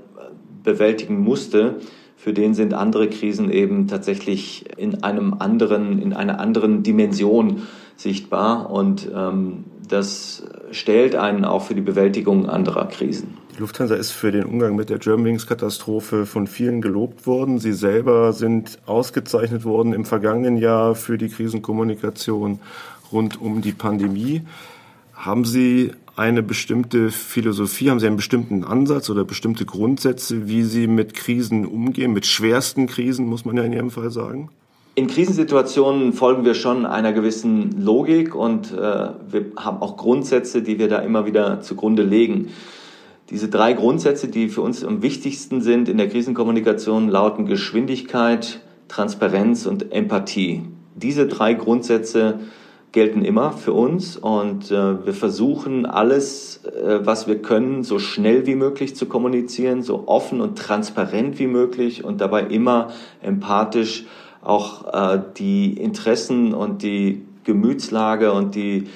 bewältigen 0.63 1.19
musste, 1.21 1.75
für 2.15 2.33
den 2.33 2.53
sind 2.53 2.73
andere 2.73 3.09
Krisen 3.09 3.51
eben 3.51 3.87
tatsächlich 3.87 4.65
in 4.77 5.03
einem 5.03 5.35
anderen, 5.39 6.01
in 6.01 6.13
einer 6.13 6.39
anderen 6.39 6.81
Dimension 6.81 7.63
sichtbar. 7.97 8.71
Und 8.71 9.09
ähm, 9.13 9.65
das 9.87 10.43
stellt 10.71 11.15
einen 11.15 11.45
auch 11.45 11.63
für 11.63 11.75
die 11.75 11.81
Bewältigung 11.81 12.49
anderer 12.49 12.87
Krisen. 12.87 13.37
Die 13.55 13.61
Lufthansa 13.61 13.95
ist 13.95 14.11
für 14.11 14.31
den 14.31 14.43
Umgang 14.43 14.75
mit 14.75 14.89
der 14.89 14.97
Germanwings-Katastrophe 14.99 16.25
von 16.25 16.45
vielen 16.47 16.81
gelobt 16.81 17.25
worden. 17.25 17.59
Sie 17.59 17.71
selber 17.71 18.33
sind 18.33 18.79
ausgezeichnet 18.85 19.63
worden 19.63 19.93
im 19.93 20.03
vergangenen 20.03 20.57
Jahr 20.57 20.95
für 20.95 21.17
die 21.17 21.29
Krisenkommunikation 21.29 22.59
rund 23.11 23.39
um 23.39 23.61
die 23.61 23.71
Pandemie. 23.71 24.41
Haben 25.13 25.45
Sie 25.45 25.91
eine 26.17 26.43
bestimmte 26.43 27.11
Philosophie, 27.11 27.89
haben 27.89 27.99
Sie 27.99 28.07
einen 28.07 28.17
bestimmten 28.17 28.63
Ansatz 28.63 29.09
oder 29.09 29.23
bestimmte 29.23 29.65
Grundsätze, 29.65 30.47
wie 30.47 30.63
Sie 30.63 30.87
mit 30.87 31.13
Krisen 31.13 31.65
umgehen, 31.65 32.13
mit 32.13 32.25
schwersten 32.25 32.87
Krisen, 32.87 33.25
muss 33.25 33.45
man 33.45 33.57
ja 33.57 33.63
in 33.63 33.73
Ihrem 33.73 33.91
Fall 33.91 34.11
sagen? 34.11 34.49
In 34.97 35.07
Krisensituationen 35.07 36.13
folgen 36.13 36.45
wir 36.45 36.53
schon 36.53 36.85
einer 36.85 37.11
gewissen 37.11 37.83
Logik 37.83 38.33
und 38.33 38.71
äh, 38.71 38.77
wir 38.77 39.45
haben 39.57 39.81
auch 39.81 39.97
Grundsätze, 39.97 40.61
die 40.61 40.79
wir 40.79 40.87
da 40.87 40.99
immer 40.99 41.25
wieder 41.25 41.59
zugrunde 41.59 42.01
legen. 42.01 42.47
Diese 43.29 43.49
drei 43.49 43.73
Grundsätze, 43.73 44.29
die 44.29 44.47
für 44.47 44.61
uns 44.61 44.85
am 44.85 45.01
wichtigsten 45.01 45.59
sind 45.59 45.89
in 45.89 45.97
der 45.97 46.07
Krisenkommunikation, 46.07 47.09
lauten 47.09 47.45
Geschwindigkeit, 47.45 48.61
Transparenz 48.87 49.65
und 49.65 49.91
Empathie. 49.91 50.63
Diese 50.95 51.27
drei 51.27 51.55
Grundsätze 51.55 52.39
gelten 52.93 53.25
immer 53.25 53.51
für 53.51 53.73
uns 53.73 54.15
und 54.15 54.71
äh, 54.71 55.05
wir 55.05 55.13
versuchen 55.13 55.85
alles, 55.85 56.63
äh, 56.63 57.05
was 57.05 57.27
wir 57.27 57.41
können, 57.41 57.83
so 57.83 57.99
schnell 57.99 58.47
wie 58.47 58.55
möglich 58.55 58.95
zu 58.95 59.07
kommunizieren, 59.07 59.81
so 59.81 60.07
offen 60.07 60.39
und 60.39 60.57
transparent 60.57 61.37
wie 61.37 61.47
möglich 61.47 62.05
und 62.05 62.21
dabei 62.21 62.43
immer 62.43 62.93
empathisch 63.21 64.05
auch 64.45 64.93
äh, 64.93 65.21
die 65.37 65.73
Interessen 65.73 66.53
und 66.53 66.81
die 66.81 67.25
Gemütslage 67.43 68.31
und 68.31 68.55
die 68.55 68.87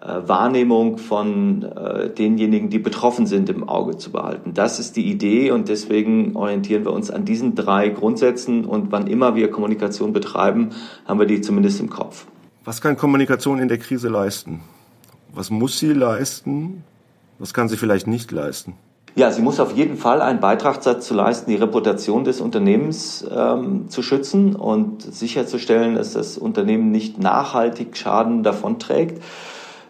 äh, 0.00 0.28
Wahrnehmung 0.28 0.98
von 0.98 1.64
äh, 1.64 2.10
denjenigen, 2.10 2.70
die 2.70 2.78
betroffen 2.78 3.26
sind, 3.26 3.48
im 3.48 3.68
Auge 3.68 3.96
zu 3.96 4.12
behalten. 4.12 4.54
Das 4.54 4.78
ist 4.78 4.96
die 4.96 5.10
Idee 5.10 5.50
und 5.50 5.68
deswegen 5.68 6.36
orientieren 6.36 6.84
wir 6.84 6.92
uns 6.92 7.10
an 7.10 7.24
diesen 7.24 7.54
drei 7.54 7.88
Grundsätzen 7.88 8.64
und 8.64 8.92
wann 8.92 9.08
immer 9.08 9.34
wir 9.34 9.50
Kommunikation 9.50 10.12
betreiben, 10.12 10.70
haben 11.06 11.18
wir 11.18 11.26
die 11.26 11.40
zumindest 11.40 11.80
im 11.80 11.90
Kopf. 11.90 12.26
Was 12.64 12.80
kann 12.80 12.96
Kommunikation 12.96 13.58
in 13.58 13.68
der 13.68 13.78
Krise 13.78 14.08
leisten? 14.08 14.60
Was 15.32 15.50
muss 15.50 15.78
sie 15.78 15.92
leisten? 15.92 16.84
Was 17.38 17.52
kann 17.52 17.68
sie 17.68 17.76
vielleicht 17.76 18.06
nicht 18.06 18.30
leisten? 18.30 18.74
Ja, 19.18 19.32
sie 19.32 19.42
muss 19.42 19.58
auf 19.58 19.72
jeden 19.72 19.96
Fall 19.96 20.22
einen 20.22 20.38
Beitrag 20.38 20.80
dazu 20.80 21.12
leisten, 21.12 21.50
die 21.50 21.56
Reputation 21.56 22.22
des 22.22 22.40
Unternehmens 22.40 23.26
ähm, 23.28 23.88
zu 23.88 24.00
schützen 24.00 24.54
und 24.54 25.02
sicherzustellen, 25.02 25.96
dass 25.96 26.12
das 26.12 26.38
Unternehmen 26.38 26.92
nicht 26.92 27.18
nachhaltig 27.18 27.96
Schaden 27.96 28.44
davonträgt. 28.44 29.20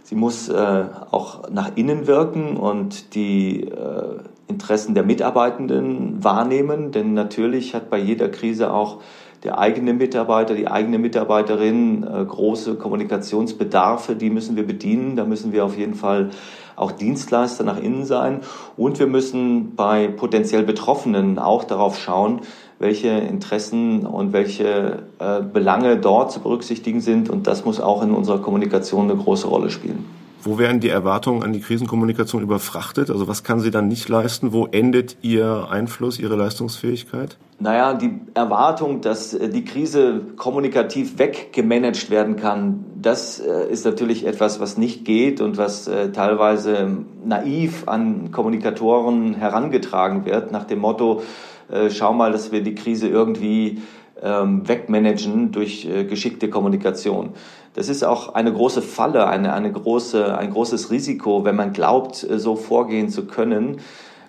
Sie 0.02 0.14
muss 0.14 0.48
äh, 0.48 0.84
auch 1.10 1.50
nach 1.50 1.72
innen 1.74 2.06
wirken 2.06 2.56
und 2.56 3.14
die 3.14 3.64
äh, 3.64 4.22
Interessen 4.46 4.94
der 4.94 5.04
Mitarbeitenden 5.04 6.24
wahrnehmen, 6.24 6.90
denn 6.90 7.12
natürlich 7.12 7.74
hat 7.74 7.90
bei 7.90 7.98
jeder 7.98 8.30
Krise 8.30 8.72
auch 8.72 9.02
der 9.44 9.58
eigene 9.58 9.92
Mitarbeiter, 9.92 10.54
die 10.54 10.68
eigene 10.68 10.98
Mitarbeiterin 10.98 12.02
äh, 12.02 12.24
große 12.24 12.74
Kommunikationsbedarfe, 12.74 14.16
die 14.16 14.30
müssen 14.30 14.56
wir 14.56 14.66
bedienen. 14.66 15.16
Da 15.16 15.24
müssen 15.24 15.52
wir 15.52 15.64
auf 15.64 15.76
jeden 15.76 15.94
Fall 15.94 16.30
auch 16.74 16.92
Dienstleister 16.92 17.64
nach 17.64 17.78
innen 17.80 18.04
sein. 18.04 18.40
Und 18.76 18.98
wir 18.98 19.06
müssen 19.06 19.74
bei 19.74 20.08
potenziell 20.08 20.62
Betroffenen 20.62 21.38
auch 21.38 21.64
darauf 21.64 21.98
schauen, 21.98 22.40
welche 22.78 23.08
Interessen 23.08 24.06
und 24.06 24.32
welche 24.32 25.04
äh, 25.18 25.40
Belange 25.42 25.96
dort 25.96 26.32
zu 26.32 26.40
berücksichtigen 26.40 27.00
sind. 27.00 27.30
Und 27.30 27.46
das 27.46 27.64
muss 27.64 27.80
auch 27.80 28.02
in 28.02 28.12
unserer 28.12 28.38
Kommunikation 28.38 29.10
eine 29.10 29.20
große 29.20 29.46
Rolle 29.46 29.70
spielen. 29.70 30.17
Wo 30.42 30.58
werden 30.58 30.80
die 30.80 30.88
Erwartungen 30.88 31.42
an 31.42 31.52
die 31.52 31.60
Krisenkommunikation 31.60 32.42
überfrachtet? 32.42 33.10
Also 33.10 33.26
was 33.26 33.42
kann 33.42 33.60
sie 33.60 33.70
dann 33.70 33.88
nicht 33.88 34.08
leisten? 34.08 34.52
Wo 34.52 34.66
endet 34.66 35.16
ihr 35.22 35.68
Einfluss, 35.70 36.18
ihre 36.18 36.36
Leistungsfähigkeit? 36.36 37.36
Naja, 37.60 37.94
die 37.94 38.20
Erwartung, 38.34 39.00
dass 39.00 39.34
äh, 39.34 39.48
die 39.48 39.64
Krise 39.64 40.20
kommunikativ 40.36 41.18
weggemanagt 41.18 42.08
werden 42.08 42.36
kann, 42.36 42.84
das 42.94 43.40
äh, 43.40 43.68
ist 43.68 43.84
natürlich 43.84 44.24
etwas, 44.24 44.60
was 44.60 44.78
nicht 44.78 45.04
geht 45.04 45.40
und 45.40 45.58
was 45.58 45.88
äh, 45.88 46.12
teilweise 46.12 46.98
naiv 47.24 47.88
an 47.88 48.30
Kommunikatoren 48.30 49.34
herangetragen 49.34 50.24
wird, 50.24 50.52
nach 50.52 50.64
dem 50.64 50.78
Motto, 50.78 51.22
schau 51.90 52.14
mal, 52.14 52.32
dass 52.32 52.50
wir 52.50 52.62
die 52.62 52.74
Krise 52.74 53.08
irgendwie 53.08 53.82
ähm, 54.22 54.66
wegmanagen 54.66 55.52
durch 55.52 55.86
geschickte 56.08 56.48
Kommunikation. 56.48 57.34
Das 57.78 57.88
ist 57.88 58.02
auch 58.02 58.34
eine 58.34 58.52
große 58.52 58.82
Falle, 58.82 59.28
eine, 59.28 59.52
eine 59.52 59.70
große, 59.70 60.36
ein 60.36 60.50
großes 60.50 60.90
Risiko, 60.90 61.44
wenn 61.44 61.54
man 61.54 61.72
glaubt, 61.72 62.16
so 62.16 62.56
vorgehen 62.56 63.08
zu 63.08 63.26
können. 63.26 63.76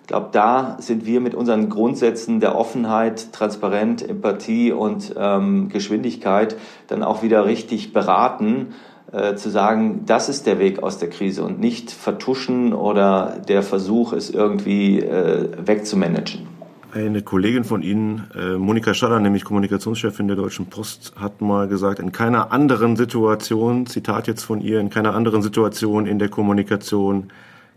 Ich 0.03 0.07
glaube, 0.07 0.27
da 0.31 0.77
sind 0.79 1.07
wir 1.07 1.19
mit 1.19 1.33
unseren 1.33 1.67
Grundsätzen 1.67 2.41
der 2.41 2.55
Offenheit, 2.55 3.33
Transparenz, 3.33 4.03
Empathie 4.03 4.71
und 4.71 5.15
ähm, 5.17 5.69
Geschwindigkeit 5.69 6.57
dann 6.85 7.01
auch 7.01 7.23
wieder 7.23 7.47
richtig 7.47 7.91
beraten, 7.91 8.75
äh, 9.11 9.33
zu 9.33 9.49
sagen, 9.49 10.03
das 10.05 10.29
ist 10.29 10.45
der 10.45 10.59
Weg 10.59 10.83
aus 10.83 10.99
der 10.99 11.09
Krise 11.09 11.43
und 11.43 11.59
nicht 11.59 11.89
vertuschen 11.89 12.75
oder 12.75 13.37
der 13.47 13.63
Versuch, 13.63 14.13
es 14.13 14.29
irgendwie 14.29 14.99
äh, 14.99 15.49
wegzumanagen. 15.57 16.48
Eine 16.91 17.21
Kollegin 17.21 17.65
von 17.65 17.83
Ihnen, 17.83 18.31
äh, 18.35 18.57
Monika 18.57 18.95
Schaller, 18.95 19.19
nämlich 19.19 19.43
Kommunikationschefin 19.43 20.27
der 20.27 20.35
Deutschen 20.35 20.71
Post, 20.71 21.13
hat 21.15 21.39
mal 21.39 21.67
gesagt, 21.67 21.99
in 21.99 22.11
keiner 22.11 22.51
anderen 22.51 22.95
Situation, 22.95 23.85
Zitat 23.85 24.25
jetzt 24.25 24.43
von 24.43 24.59
ihr, 24.59 24.79
in 24.79 24.89
keiner 24.89 25.13
anderen 25.13 25.43
Situation 25.43 26.07
in 26.07 26.17
der 26.17 26.29
Kommunikation 26.29 27.31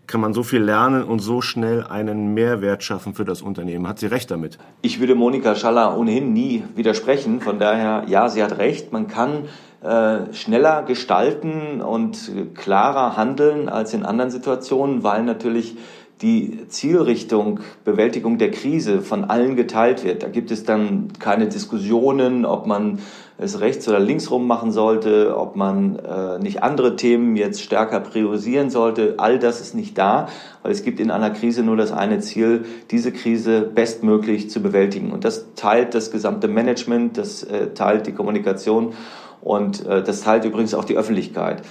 kann 0.06 0.20
man 0.20 0.32
so 0.32 0.42
viel 0.42 0.62
lernen 0.62 1.04
und 1.04 1.20
so 1.20 1.42
schnell 1.42 1.84
einen 1.84 2.32
Mehrwert 2.32 2.82
schaffen 2.82 3.14
für 3.14 3.24
das 3.24 3.42
Unternehmen. 3.42 3.86
Hat 3.86 3.98
sie 3.98 4.06
recht 4.06 4.30
damit? 4.30 4.58
Ich 4.80 4.98
würde 4.98 5.14
Monika 5.14 5.54
Schaller 5.54 5.96
ohnehin 5.96 6.32
nie 6.32 6.64
widersprechen. 6.74 7.40
Von 7.40 7.58
daher, 7.58 8.04
ja, 8.08 8.28
sie 8.28 8.42
hat 8.42 8.58
recht. 8.58 8.92
Man 8.92 9.08
kann 9.08 9.44
äh, 9.82 10.32
schneller 10.32 10.82
gestalten 10.82 11.80
und 11.80 12.30
klarer 12.54 13.16
handeln 13.16 13.68
als 13.68 13.94
in 13.94 14.04
anderen 14.04 14.30
Situationen, 14.30 15.02
weil 15.02 15.22
natürlich 15.22 15.76
die 16.22 16.68
Zielrichtung 16.68 17.60
Bewältigung 17.84 18.38
der 18.38 18.52
Krise 18.52 19.02
von 19.02 19.24
allen 19.24 19.56
geteilt 19.56 20.04
wird. 20.04 20.22
Da 20.22 20.28
gibt 20.28 20.50
es 20.50 20.64
dann 20.64 21.08
keine 21.18 21.48
Diskussionen, 21.48 22.44
ob 22.44 22.66
man 22.66 23.00
es 23.38 23.60
rechts 23.60 23.88
oder 23.88 23.98
links 23.98 24.30
rum 24.30 24.46
machen 24.46 24.70
sollte, 24.70 25.36
ob 25.36 25.56
man 25.56 25.96
äh, 25.96 26.38
nicht 26.38 26.62
andere 26.62 26.94
Themen 26.94 27.34
jetzt 27.34 27.60
stärker 27.60 27.98
priorisieren 28.00 28.70
sollte. 28.70 29.14
All 29.18 29.38
das 29.38 29.60
ist 29.60 29.74
nicht 29.74 29.98
da, 29.98 30.28
weil 30.62 30.70
es 30.70 30.84
gibt 30.84 31.00
in 31.00 31.10
einer 31.10 31.30
Krise 31.30 31.64
nur 31.64 31.76
das 31.76 31.90
eine 31.90 32.20
Ziel, 32.20 32.64
diese 32.90 33.10
Krise 33.10 33.62
bestmöglich 33.62 34.48
zu 34.48 34.62
bewältigen. 34.62 35.10
Und 35.10 35.24
das 35.24 35.46
teilt 35.56 35.94
das 35.94 36.12
gesamte 36.12 36.46
Management, 36.46 37.18
das 37.18 37.42
äh, 37.42 37.74
teilt 37.74 38.06
die 38.06 38.12
Kommunikation 38.12 38.92
und 39.40 39.84
äh, 39.86 40.02
das 40.02 40.20
teilt 40.20 40.44
übrigens 40.44 40.72
auch 40.74 40.84
die 40.84 40.96
Öffentlichkeit. 40.96 41.62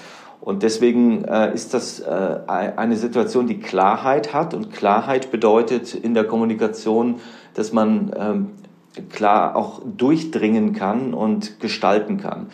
Und 0.41 0.63
deswegen 0.63 1.23
äh, 1.23 1.53
ist 1.53 1.75
das 1.75 1.99
äh, 1.99 2.39
eine 2.47 2.95
Situation, 2.95 3.45
die 3.45 3.59
Klarheit 3.59 4.33
hat. 4.33 4.55
Und 4.55 4.73
Klarheit 4.73 5.31
bedeutet 5.31 5.93
in 5.93 6.15
der 6.15 6.23
Kommunikation, 6.23 7.19
dass 7.53 7.71
man 7.71 8.11
ähm, 8.17 8.49
klar 9.11 9.55
auch 9.55 9.81
durchdringen 9.85 10.73
kann 10.73 11.13
und 11.13 11.59
gestalten 11.59 12.17
kann. 12.17 12.47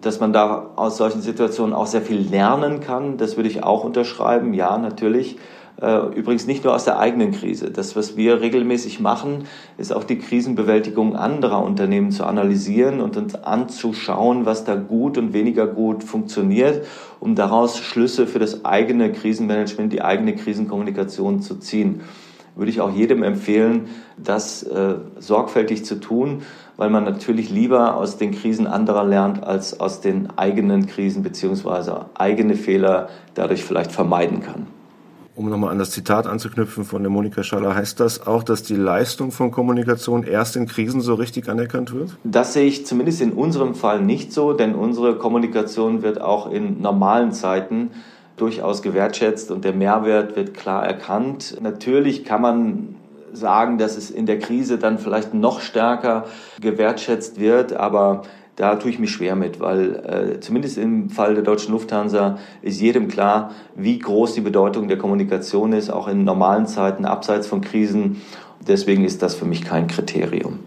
Dass 0.00 0.18
man 0.18 0.32
da 0.32 0.70
aus 0.76 0.96
solchen 0.96 1.20
Situationen 1.20 1.74
auch 1.74 1.86
sehr 1.86 2.00
viel 2.00 2.18
lernen 2.18 2.80
kann, 2.80 3.18
das 3.18 3.36
würde 3.36 3.50
ich 3.50 3.62
auch 3.62 3.84
unterschreiben. 3.84 4.54
Ja, 4.54 4.78
natürlich. 4.78 5.36
Äh, 5.80 6.14
übrigens 6.14 6.46
nicht 6.46 6.64
nur 6.64 6.74
aus 6.74 6.84
der 6.84 6.98
eigenen 6.98 7.32
Krise. 7.32 7.70
Das, 7.70 7.96
was 7.96 8.16
wir 8.16 8.42
regelmäßig 8.42 9.00
machen, 9.00 9.44
ist 9.78 9.94
auch 9.94 10.04
die 10.04 10.18
Krisenbewältigung 10.18 11.16
anderer 11.16 11.64
Unternehmen 11.64 12.10
zu 12.10 12.24
analysieren 12.24 13.00
und 13.00 13.16
uns 13.16 13.34
anzuschauen, 13.34 14.44
was 14.44 14.64
da 14.64 14.74
gut 14.74 15.16
und 15.16 15.32
weniger 15.32 15.66
gut 15.66 16.04
funktioniert, 16.04 16.86
um 17.18 17.34
daraus 17.34 17.78
Schlüsse 17.78 18.26
für 18.26 18.38
das 18.38 18.64
eigene 18.66 19.10
Krisenmanagement, 19.10 19.92
die 19.92 20.02
eigene 20.02 20.36
Krisenkommunikation 20.36 21.40
zu 21.40 21.56
ziehen. 21.56 22.02
Würde 22.56 22.70
ich 22.70 22.82
auch 22.82 22.92
jedem 22.92 23.22
empfehlen, 23.22 23.86
das 24.18 24.62
äh, 24.62 24.96
sorgfältig 25.18 25.86
zu 25.86 25.98
tun, 25.98 26.42
weil 26.76 26.90
man 26.90 27.04
natürlich 27.04 27.48
lieber 27.48 27.96
aus 27.96 28.18
den 28.18 28.32
Krisen 28.32 28.66
anderer 28.66 29.04
lernt, 29.04 29.44
als 29.44 29.80
aus 29.80 30.02
den 30.02 30.28
eigenen 30.36 30.86
Krisen 30.86 31.22
beziehungsweise 31.22 32.06
eigene 32.14 32.56
Fehler 32.56 33.08
dadurch 33.34 33.64
vielleicht 33.64 33.92
vermeiden 33.92 34.40
kann 34.40 34.66
um 35.36 35.48
nochmal 35.48 35.70
an 35.70 35.78
das 35.78 35.90
Zitat 35.90 36.26
anzuknüpfen 36.26 36.84
von 36.84 37.02
der 37.02 37.10
Monika 37.10 37.42
Schaller, 37.42 37.74
heißt 37.74 38.00
das 38.00 38.26
auch, 38.26 38.42
dass 38.42 38.62
die 38.62 38.74
Leistung 38.74 39.30
von 39.30 39.50
Kommunikation 39.50 40.24
erst 40.24 40.56
in 40.56 40.66
Krisen 40.66 41.00
so 41.00 41.14
richtig 41.14 41.48
anerkannt 41.48 41.92
wird? 41.92 42.16
Das 42.24 42.52
sehe 42.52 42.66
ich 42.66 42.86
zumindest 42.86 43.20
in 43.20 43.32
unserem 43.32 43.74
Fall 43.74 44.00
nicht 44.02 44.32
so, 44.32 44.52
denn 44.52 44.74
unsere 44.74 45.16
Kommunikation 45.16 46.02
wird 46.02 46.20
auch 46.20 46.50
in 46.50 46.80
normalen 46.80 47.32
Zeiten 47.32 47.90
durchaus 48.36 48.82
gewertschätzt 48.82 49.50
und 49.50 49.64
der 49.64 49.72
Mehrwert 49.72 50.34
wird 50.36 50.54
klar 50.54 50.84
erkannt. 50.84 51.58
Natürlich 51.60 52.24
kann 52.24 52.42
man 52.42 52.96
sagen, 53.32 53.78
dass 53.78 53.96
es 53.96 54.10
in 54.10 54.26
der 54.26 54.38
Krise 54.38 54.78
dann 54.78 54.98
vielleicht 54.98 55.34
noch 55.34 55.60
stärker 55.60 56.24
gewertschätzt 56.60 57.38
wird, 57.38 57.72
aber 57.72 58.22
da 58.56 58.76
tue 58.76 58.90
ich 58.90 58.98
mich 58.98 59.10
schwer 59.10 59.36
mit, 59.36 59.60
weil 59.60 60.34
äh, 60.36 60.40
zumindest 60.40 60.78
im 60.78 61.10
Fall 61.10 61.34
der 61.34 61.44
deutschen 61.44 61.72
Lufthansa 61.72 62.38
ist 62.62 62.80
jedem 62.80 63.08
klar, 63.08 63.52
wie 63.74 63.98
groß 63.98 64.34
die 64.34 64.40
Bedeutung 64.40 64.88
der 64.88 64.98
Kommunikation 64.98 65.72
ist, 65.72 65.90
auch 65.90 66.08
in 66.08 66.24
normalen 66.24 66.66
Zeiten, 66.66 67.04
abseits 67.04 67.46
von 67.46 67.60
Krisen. 67.60 68.20
Deswegen 68.66 69.04
ist 69.04 69.22
das 69.22 69.34
für 69.34 69.46
mich 69.46 69.64
kein 69.64 69.86
Kriterium. 69.86 70.58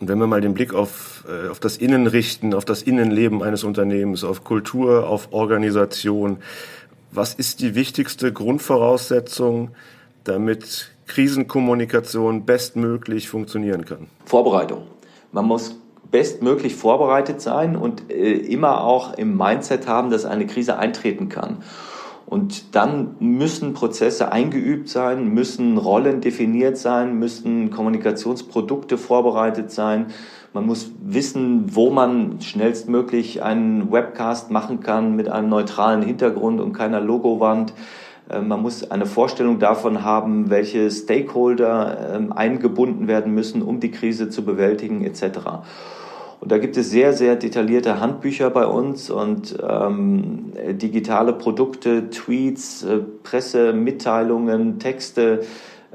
Und 0.00 0.08
wenn 0.08 0.18
wir 0.18 0.26
mal 0.26 0.40
den 0.40 0.54
Blick 0.54 0.74
auf, 0.74 1.24
äh, 1.28 1.48
auf 1.48 1.60
das 1.60 1.76
Innen 1.76 2.06
richten, 2.06 2.54
auf 2.54 2.64
das 2.64 2.82
Innenleben 2.82 3.42
eines 3.42 3.64
Unternehmens, 3.64 4.24
auf 4.24 4.44
Kultur, 4.44 5.08
auf 5.08 5.28
Organisation, 5.32 6.38
was 7.10 7.34
ist 7.34 7.60
die 7.60 7.74
wichtigste 7.74 8.32
Grundvoraussetzung, 8.32 9.70
damit 10.24 10.90
Krisenkommunikation 11.06 12.44
bestmöglich 12.44 13.28
funktionieren 13.28 13.84
kann? 13.84 14.08
Vorbereitung. 14.24 14.82
Man 15.30 15.44
muss 15.44 15.76
bestmöglich 16.14 16.76
vorbereitet 16.76 17.40
sein 17.40 17.74
und 17.74 18.08
äh, 18.08 18.34
immer 18.34 18.84
auch 18.84 19.14
im 19.14 19.36
Mindset 19.36 19.88
haben, 19.88 20.12
dass 20.12 20.24
eine 20.24 20.46
Krise 20.46 20.78
eintreten 20.78 21.28
kann. 21.28 21.56
Und 22.24 22.76
dann 22.76 23.16
müssen 23.18 23.74
Prozesse 23.74 24.30
eingeübt 24.30 24.88
sein, 24.88 25.34
müssen 25.34 25.76
Rollen 25.76 26.20
definiert 26.20 26.76
sein, 26.78 27.18
müssen 27.18 27.72
Kommunikationsprodukte 27.72 28.96
vorbereitet 28.96 29.72
sein. 29.72 30.06
Man 30.52 30.66
muss 30.66 30.92
wissen, 31.02 31.74
wo 31.74 31.90
man 31.90 32.40
schnellstmöglich 32.40 33.42
einen 33.42 33.90
Webcast 33.90 34.52
machen 34.52 34.78
kann 34.78 35.16
mit 35.16 35.28
einem 35.28 35.48
neutralen 35.48 36.02
Hintergrund 36.02 36.60
und 36.60 36.72
keiner 36.74 37.00
Logowand. 37.00 37.74
Äh, 38.30 38.40
man 38.40 38.62
muss 38.62 38.88
eine 38.88 39.06
Vorstellung 39.06 39.58
davon 39.58 40.04
haben, 40.04 40.48
welche 40.48 40.92
Stakeholder 40.92 42.14
ähm, 42.14 42.32
eingebunden 42.32 43.08
werden 43.08 43.34
müssen, 43.34 43.62
um 43.62 43.80
die 43.80 43.90
Krise 43.90 44.28
zu 44.28 44.44
bewältigen 44.44 45.04
etc. 45.04 45.40
Und 46.44 46.52
da 46.52 46.58
gibt 46.58 46.76
es 46.76 46.90
sehr, 46.90 47.14
sehr 47.14 47.36
detaillierte 47.36 48.00
Handbücher 48.00 48.50
bei 48.50 48.66
uns 48.66 49.08
und 49.08 49.56
ähm, 49.66 50.52
digitale 50.72 51.32
Produkte, 51.32 52.10
Tweets, 52.10 52.82
äh, 52.82 52.98
Pressemitteilungen, 53.22 54.78
Texte, 54.78 55.40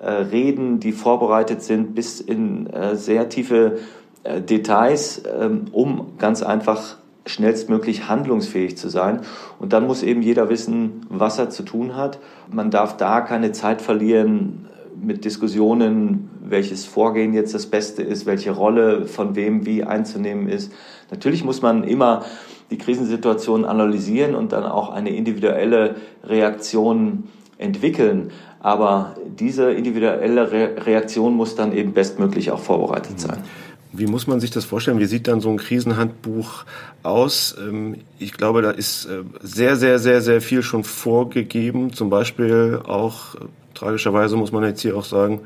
äh, 0.02 0.10
Reden, 0.10 0.80
die 0.80 0.92
vorbereitet 0.92 1.62
sind 1.62 1.94
bis 1.94 2.20
in 2.20 2.66
äh, 2.66 2.96
sehr 2.96 3.30
tiefe 3.30 3.78
äh, 4.24 4.42
Details, 4.42 5.22
ähm, 5.40 5.66
um 5.72 6.18
ganz 6.18 6.42
einfach 6.42 6.98
schnellstmöglich 7.28 8.10
handlungsfähig 8.10 8.76
zu 8.76 8.90
sein. 8.90 9.22
Und 9.60 9.72
dann 9.72 9.86
muss 9.86 10.02
eben 10.02 10.24
jeder 10.24 10.50
wissen, 10.50 11.06
was 11.10 11.38
er 11.38 11.52
zu 11.52 11.62
tun 11.62 11.96
hat. 11.96 12.18
Man 12.52 12.72
darf 12.72 12.98
da 12.98 13.22
keine 13.22 13.52
Zeit 13.52 13.84
verlieren 13.84 14.69
mit 15.02 15.26
Diskussionen, 15.26 16.30
welches 16.44 16.86
Vorgehen 16.86 17.34
jetzt 17.34 17.54
das 17.54 17.68
Beste 17.68 18.04
ist, 18.04 18.26
welche 18.26 18.52
Rolle 18.52 19.06
von 19.06 19.36
wem 19.36 19.66
wie 19.66 19.84
einzunehmen 19.84 20.48
ist. 20.48 20.72
Natürlich 21.12 21.44
muss 21.44 21.62
man 21.62 21.84
immer 21.84 22.26
die 22.72 22.78
Krisensituation 22.78 23.66
analysieren 23.66 24.36
und 24.36 24.52
dann 24.52 24.64
auch 24.64 24.90
eine 24.90 25.10
individuelle 25.16 25.96
Reaktion 26.24 27.26
entwickeln. 27.58 28.32
Aber 28.60 29.16
diese 29.40 29.72
individuelle 29.72 30.52
Re 30.52 30.86
Reaktion 30.86 31.36
muss 31.36 31.56
dann 31.56 31.76
eben 31.76 31.94
bestmöglich 31.94 32.52
auch 32.52 32.60
vorbereitet 32.60 33.14
mhm. 33.14 33.20
sein. 33.20 33.44
Wie 33.92 34.06
muss 34.06 34.28
man 34.28 34.40
sich 34.40 34.52
das 34.52 34.66
vorstellen? 34.66 35.00
Wie 35.00 35.06
sieht 35.06 35.28
dann 35.28 35.42
so 35.42 35.50
ein 35.50 35.58
Krisenhandbuch 35.58 36.66
aus? 37.02 37.56
Ähm, 37.60 37.98
ich 38.20 38.34
glaube, 38.34 38.62
da 38.62 38.70
ist 38.70 39.06
äh, 39.06 39.24
sehr, 39.42 39.78
sehr, 39.78 39.98
sehr, 39.98 40.22
sehr 40.22 40.42
viel 40.42 40.62
schon 40.62 40.84
vorgegeben. 40.84 41.92
Zum 41.94 42.10
Beispiel 42.12 42.82
auch, 42.86 43.36
äh, 43.36 43.40
tragischerweise 43.80 44.36
muss 44.36 44.52
man 44.52 44.64
jetzt 44.64 44.82
hier 44.82 44.96
auch 44.96 45.06
sagen, 45.06 45.42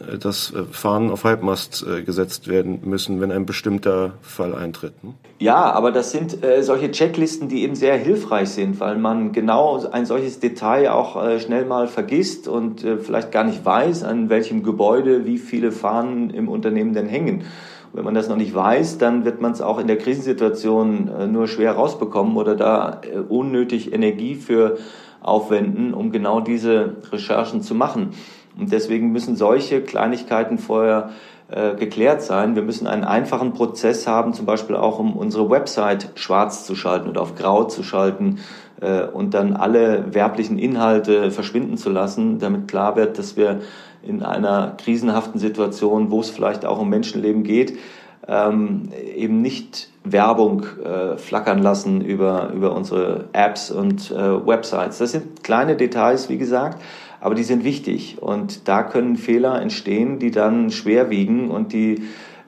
äh, 0.00 0.18
dass 0.18 0.52
äh, 0.52 0.64
Fahnen 0.70 1.10
auf 1.10 1.24
Halbmast 1.24 1.86
äh, 1.86 2.02
gesetzt 2.02 2.48
werden 2.48 2.80
müssen, 2.84 3.20
wenn 3.20 3.30
ein 3.30 3.46
bestimmter 3.46 4.14
Fall 4.22 4.54
eintritt. 4.54 4.92
Ne? 5.04 5.14
Ja, 5.38 5.70
aber 5.72 5.92
das 5.92 6.12
sind 6.12 6.38
solche 6.60 6.90
Checklisten, 6.90 7.48
die 7.48 7.62
eben 7.62 7.74
sehr 7.74 7.98
hilfreich 7.98 8.48
sind, 8.48 8.80
weil 8.80 8.96
man 8.96 9.32
genau 9.32 9.84
ein 9.86 10.06
solches 10.06 10.40
Detail 10.40 10.90
auch 10.90 11.38
schnell 11.40 11.66
mal 11.66 11.88
vergisst 11.88 12.48
und 12.48 12.80
vielleicht 12.80 13.32
gar 13.32 13.44
nicht 13.44 13.62
weiß, 13.62 14.02
an 14.02 14.30
welchem 14.30 14.62
Gebäude 14.62 15.26
wie 15.26 15.36
viele 15.36 15.72
Fahnen 15.72 16.30
im 16.30 16.48
Unternehmen 16.48 16.94
denn 16.94 17.06
hängen. 17.06 17.44
wenn 17.92 18.02
man 18.02 18.14
das 18.14 18.30
noch 18.30 18.36
nicht 18.36 18.54
weiß, 18.54 18.96
dann 18.96 19.26
wird 19.26 19.42
man 19.42 19.52
es 19.52 19.60
auch 19.60 19.78
in 19.78 19.88
der 19.88 19.98
Krisensituation 19.98 21.30
nur 21.30 21.48
schwer 21.48 21.72
rausbekommen 21.72 22.38
oder 22.38 22.56
da 22.56 23.02
unnötig 23.28 23.92
Energie 23.92 24.36
für 24.36 24.78
aufwenden, 25.26 25.94
um 25.94 26.10
genau 26.12 26.40
diese 26.40 26.96
Recherchen 27.12 27.62
zu 27.62 27.74
machen. 27.74 28.10
Und 28.58 28.72
deswegen 28.72 29.12
müssen 29.12 29.36
solche 29.36 29.82
Kleinigkeiten 29.82 30.58
vorher 30.58 31.10
äh, 31.48 31.74
geklärt 31.76 32.22
sein. 32.22 32.56
Wir 32.56 32.62
müssen 32.62 32.86
einen 32.86 33.04
einfachen 33.04 33.52
Prozess 33.52 34.06
haben, 34.06 34.32
zum 34.32 34.46
Beispiel 34.46 34.74
auch 34.74 34.98
um 34.98 35.16
unsere 35.16 35.48
Website 35.48 36.10
schwarz 36.16 36.66
zu 36.66 36.74
schalten 36.74 37.08
oder 37.08 37.22
auf 37.22 37.34
grau 37.36 37.64
zu 37.64 37.82
schalten 37.82 38.38
äh, 38.80 39.04
und 39.04 39.34
dann 39.34 39.54
alle 39.54 40.12
werblichen 40.14 40.58
Inhalte 40.58 41.30
verschwinden 41.30 41.76
zu 41.76 41.90
lassen, 41.90 42.38
damit 42.38 42.66
klar 42.66 42.96
wird, 42.96 43.18
dass 43.18 43.36
wir 43.36 43.60
in 44.02 44.22
einer 44.22 44.74
krisenhaften 44.76 45.38
Situation, 45.38 46.10
wo 46.10 46.20
es 46.20 46.30
vielleicht 46.30 46.64
auch 46.64 46.80
um 46.80 46.88
Menschenleben 46.88 47.42
geht, 47.42 47.78
ähm, 48.26 48.90
eben 49.14 49.40
nicht 49.40 49.90
Werbung 50.12 50.64
äh, 50.84 51.16
flackern 51.16 51.62
lassen 51.62 52.00
über, 52.00 52.52
über 52.54 52.74
unsere 52.74 53.28
Apps 53.32 53.70
und 53.70 54.10
äh, 54.10 54.46
Websites. 54.46 54.98
Das 54.98 55.12
sind 55.12 55.42
kleine 55.42 55.76
Details, 55.76 56.28
wie 56.28 56.38
gesagt, 56.38 56.80
aber 57.20 57.34
die 57.34 57.42
sind 57.42 57.64
wichtig 57.64 58.18
und 58.20 58.68
da 58.68 58.82
können 58.82 59.16
Fehler 59.16 59.60
entstehen, 59.60 60.18
die 60.18 60.30
dann 60.30 60.70
schwer 60.70 61.10
wiegen 61.10 61.50
und 61.50 61.72
die 61.72 62.04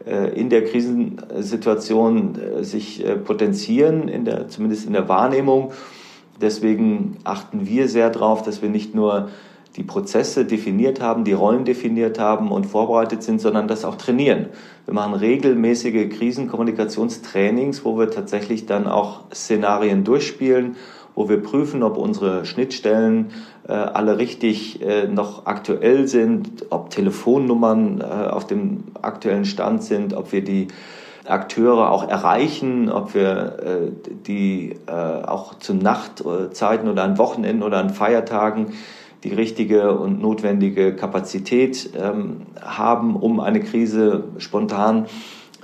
äh, 0.07 0.29
in 0.39 0.51
der 0.51 0.65
Krisensituation 0.65 2.39
äh, 2.39 2.65
sich 2.65 3.05
äh, 3.05 3.17
potenzieren, 3.17 4.09
in 4.09 4.25
der, 4.25 4.49
zumindest 4.49 4.87
in 4.87 4.93
der 4.93 5.09
Wahrnehmung. 5.09 5.73
Deswegen 6.41 7.17
achten 7.25 7.67
wir 7.67 7.89
sehr 7.89 8.11
darauf, 8.11 8.43
dass 8.43 8.63
wir 8.63 8.69
nicht 8.69 8.95
nur 8.95 9.31
die 9.79 9.85
Prozesse 9.85 10.45
definiert 10.45 11.01
haben, 11.01 11.25
die 11.25 11.33
Rollen 11.33 11.65
definiert 11.65 12.19
haben 12.19 12.51
und 12.51 12.67
vorbereitet 12.67 13.23
sind, 13.23 13.41
sondern 13.41 13.69
das 13.69 13.85
auch 13.85 13.95
trainieren. 13.95 14.47
Wir 14.85 14.93
machen 14.93 15.15
regelmäßige 15.15 16.11
Krisenkommunikationstrainings, 16.11 17.85
wo 17.85 17.99
wir 17.99 18.11
tatsächlich 18.11 18.67
dann 18.67 18.87
auch 18.87 19.21
Szenarien 19.33 20.05
durchspielen 20.05 20.77
wo 21.19 21.29
wir 21.29 21.43
prüfen, 21.43 21.83
ob 21.83 21.97
unsere 21.97 22.47
Schnittstellen 22.47 23.33
äh, 23.67 23.73
alle 23.73 24.19
richtig 24.19 24.81
äh, 24.83 25.09
noch 25.09 25.47
aktuell 25.47 26.07
sind, 26.07 26.67
ob 26.71 26.91
Telefonnummern 26.91 28.01
äh, 28.01 28.05
auf 28.05 28.47
dem 28.47 28.85
aktuellen 29.03 29.45
Stand 29.45 29.83
sind, 29.83 30.15
ob 30.15 30.31
wir 30.31 30.45
die 30.45 30.69
Akteure 31.27 31.91
auch 31.91 32.09
erreichen, 32.09 32.89
ob 32.89 33.15
wir 33.15 33.59
äh, 33.59 34.11
die 34.29 34.77
äh, 34.87 34.93
auch 34.93 35.59
zu 35.59 35.75
Nachtzeiten 35.75 36.89
oder 36.89 37.03
an 37.03 37.19
Wochenenden 37.19 37.65
oder 37.65 37.79
an 37.79 37.91
Feiertagen 37.91 38.75
die 39.25 39.35
richtige 39.35 39.99
und 39.99 40.21
notwendige 40.21 40.95
Kapazität 40.95 41.91
ähm, 41.97 42.43
haben, 42.61 43.17
um 43.17 43.41
eine 43.41 43.61
Krise 43.61 44.25
spontan 44.39 45.07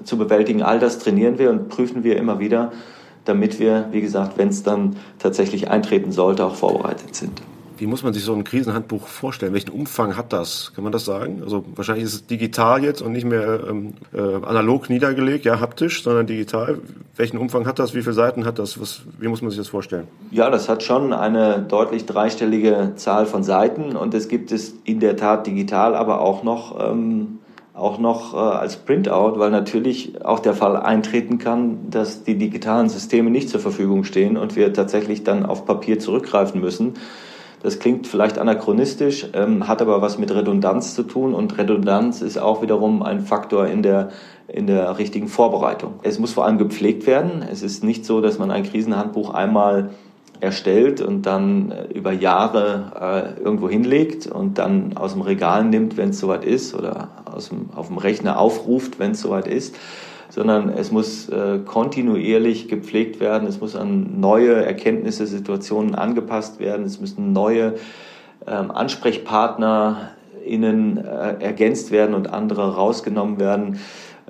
zu 0.03 0.19
bewältigen. 0.19 0.63
All 0.63 0.79
das 0.79 0.99
trainieren 0.99 1.39
wir 1.39 1.51
und 1.51 1.69
prüfen 1.69 2.03
wir 2.05 2.17
immer 2.17 2.41
wieder 2.41 2.73
damit 3.25 3.59
wir, 3.59 3.89
wie 3.91 4.01
gesagt, 4.01 4.39
wenn 4.39 4.49
es 4.49 4.63
dann 4.63 4.97
tatsächlich 5.19 5.71
eintreten 5.71 6.13
sollte, 6.13 6.45
auch 6.45 6.55
vorbereitet 6.55 7.15
sind. 7.15 7.43
Wie 7.77 7.87
muss 7.87 8.03
man 8.03 8.13
sich 8.13 8.25
so 8.25 8.35
ein 8.35 8.45
Krisenhandbuch 8.45 9.07
vorstellen? 9.07 9.53
Welchen 9.53 9.71
Umfang 9.71 10.17
hat 10.17 10.33
das? 10.33 10.73
Kann 10.75 10.85
man 10.85 10.93
das 10.93 11.05
sagen? 11.05 11.43
Also 11.43 11.65
wahrscheinlich 11.75 12.05
ist 12.05 12.15
es 12.15 12.27
digital 12.27 12.85
jetzt 12.85 13.03
und 13.03 13.13
nicht 13.13 13.25
mehr 13.25 13.61
ähm, 13.69 13.95
äh, 14.13 14.21
analog 14.21 14.89
niedergelegt, 14.89 15.45
ja, 15.45 15.61
haptisch, 15.61 16.03
sondern 16.03 16.27
digital. 16.27 16.79
Welchen 17.17 17.39
Umfang 17.39 17.67
hat 17.67 17.79
das? 17.79 17.95
Wie 17.95 18.03
viele 18.03 18.15
Seiten 18.15 18.45
hat 18.45 18.59
das? 18.59 18.81
Was, 18.81 19.03
wie 19.19 19.29
muss 19.29 19.43
man 19.43 19.51
sich 19.51 19.59
das 19.59 19.69
vorstellen? 19.69 20.07
Ja, 20.31 20.51
das 20.51 20.69
hat 20.69 20.83
schon 20.83 21.13
eine 21.13 21.63
deutlich 21.63 22.07
dreistellige 22.07 22.93
Zahl 22.97 23.27
von 23.27 23.43
Seiten 23.43 23.97
und 23.97 24.15
es 24.15 24.29
gibt 24.29 24.53
es 24.53 24.75
in 24.85 25.01
der 25.01 25.17
Tat 25.17 25.47
digital, 25.47 25.95
aber 25.97 26.21
auch 26.21 26.43
noch 26.43 26.79
ähm, 26.81 27.39
auch 27.75 27.99
noch 27.99 28.35
äh, 28.35 28.37
als 28.37 28.77
Printout, 28.77 29.39
weil 29.39 29.51
natürlich 29.51 30.25
auch 30.25 30.39
der 30.39 30.55
Fall 30.55 30.77
eintreten 30.77 31.39
kann, 31.39 31.91
dass 31.91 32.23
die 32.23 32.39
digitalen 32.39 32.89
Systeme 32.89 33.31
nicht 33.31 33.49
zur 33.49 33.59
Verfügung 33.59 34.05
stehen 34.05 34.37
und 34.37 34.55
wir 34.55 34.73
tatsächlich 34.73 35.25
dann 35.25 35.45
auf 35.45 35.67
Papier 35.67 35.99
zurückgreifen 35.99 36.61
müssen. 36.61 36.95
Das 37.65 37.79
klingt 37.79 38.07
vielleicht 38.07 38.37
anachronistisch, 38.37 39.27
ähm, 39.33 39.67
hat 39.67 39.81
aber 39.81 40.03
was 40.03 40.19
mit 40.19 40.31
Redundanz 40.35 40.95
zu 40.95 41.03
tun 41.03 41.33
und 41.33 41.57
Redundanz 41.57 42.21
ist 42.21 42.37
auch 42.37 42.61
wiederum 42.61 43.03
ein 43.03 43.21
Faktor 43.21 43.69
in 43.69 43.83
der, 43.83 44.11
in 44.49 44.67
der 44.67 44.99
richtigen 44.99 45.29
Vorbereitung. 45.29 45.95
Es 46.03 46.19
muss 46.19 46.35
vor 46.35 46.45
allem 46.45 46.59
gepflegt 46.59 47.07
werden. 47.07 47.43
Es 47.51 47.63
ist 47.63 47.83
nicht 47.83 48.05
so, 48.05 48.21
dass 48.21 48.39
man 48.39 48.51
ein 48.51 48.65
Krisenhandbuch 48.65 49.33
einmal 49.33 49.93
erstellt 50.41 51.01
und 51.01 51.23
dann 51.23 51.71
äh, 51.71 51.87
über 51.95 52.13
Jahre 52.13 53.37
äh, 53.39 53.41
irgendwo 53.43 53.71
hinlegt 53.71 54.27
und 54.27 54.59
dann 54.59 54.99
aus 54.99 55.15
dem 55.15 55.23
Regal 55.23 55.65
nimmt, 55.65 55.97
wenn 55.97 56.11
es 56.11 56.21
soweit 56.21 56.45
ist, 56.45 56.75
oder 56.75 57.09
aus 57.25 57.49
dem, 57.49 57.71
auf 57.75 57.87
dem 57.87 57.97
Rechner 57.97 58.39
aufruft, 58.39 58.99
wenn 58.99 59.13
es 59.13 59.23
soweit 59.23 59.49
ist, 59.49 59.75
sondern 60.35 60.69
es 60.69 60.91
muss 60.91 61.29
äh, 61.29 61.61
kontinuierlich 61.65 62.67
gepflegt 62.67 63.21
werden, 63.21 63.47
es 63.47 63.61
muss 63.61 63.77
an 63.77 64.19
neue 64.19 64.65
Erkenntnisse, 64.65 65.29
Situationen 65.29 65.95
angepasst 65.95 66.59
werden, 66.59 66.85
es 66.85 67.01
müssen 67.01 67.33
neue 67.33 67.75
ähm, 68.45 68.73
Ansprechpartner 68.73 70.11
innen 70.45 70.99
äh, 70.99 71.37
ergänzt 71.39 71.93
werden 71.93 72.17
und 72.17 72.33
andere 72.33 72.75
rausgenommen 72.75 73.39
werden. 73.39 73.79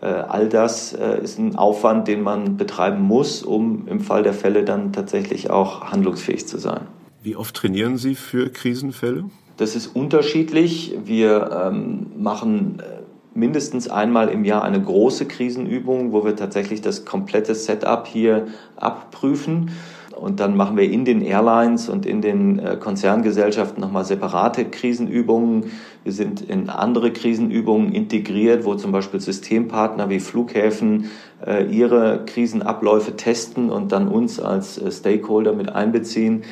Äh, 0.02 0.06
all 0.06 0.50
das 0.50 0.92
äh, 0.92 1.22
ist 1.22 1.38
ein 1.38 1.56
Aufwand, 1.56 2.06
den 2.06 2.20
man 2.20 2.58
betreiben 2.58 3.00
muss, 3.00 3.42
um 3.42 3.88
im 3.88 4.00
Fall 4.00 4.22
der 4.22 4.34
Fälle 4.34 4.62
dann 4.62 4.92
tatsächlich 4.92 5.48
auch 5.48 5.90
handlungsfähig 5.90 6.46
zu 6.46 6.58
sein. 6.58 6.82
Wie 7.22 7.34
oft 7.34 7.56
trainieren 7.56 7.96
Sie 7.96 8.14
für 8.14 8.50
Krisenfälle? 8.50 9.24
Das 9.56 9.74
ist 9.74 9.86
unterschiedlich. 9.86 10.98
Wir 11.02 11.70
ähm, 11.72 12.08
machen 12.18 12.80
äh, 12.80 13.03
mindestens 13.34 13.88
einmal 13.88 14.28
im 14.28 14.44
Jahr 14.44 14.62
eine 14.62 14.80
große 14.80 15.26
Krisenübung, 15.26 16.12
wo 16.12 16.24
wir 16.24 16.36
tatsächlich 16.36 16.80
das 16.80 17.04
komplette 17.04 17.54
Setup 17.54 18.06
hier 18.06 18.46
abprüfen. 18.76 19.70
Und 20.14 20.38
dann 20.40 20.56
machen 20.56 20.76
wir 20.76 20.90
in 20.90 21.04
den 21.04 21.22
Airlines 21.22 21.88
und 21.88 22.06
in 22.06 22.20
den 22.20 22.58
äh, 22.58 22.76
Konzerngesellschaften 22.76 23.80
nochmal 23.80 24.04
separate 24.04 24.64
Krisenübungen. 24.64 25.72
Wir 26.04 26.12
sind 26.12 26.40
in 26.40 26.70
andere 26.70 27.12
Krisenübungen 27.12 27.92
integriert, 27.92 28.64
wo 28.64 28.76
zum 28.76 28.92
Beispiel 28.92 29.20
Systempartner 29.20 30.08
wie 30.10 30.20
Flughäfen 30.20 31.10
äh, 31.44 31.66
ihre 31.66 32.24
Krisenabläufe 32.26 33.16
testen 33.16 33.70
und 33.70 33.90
dann 33.90 34.06
uns 34.06 34.38
als 34.38 34.78
äh, 34.78 34.90
Stakeholder 34.92 35.52
mit 35.52 35.70
einbeziehen. 35.70 36.44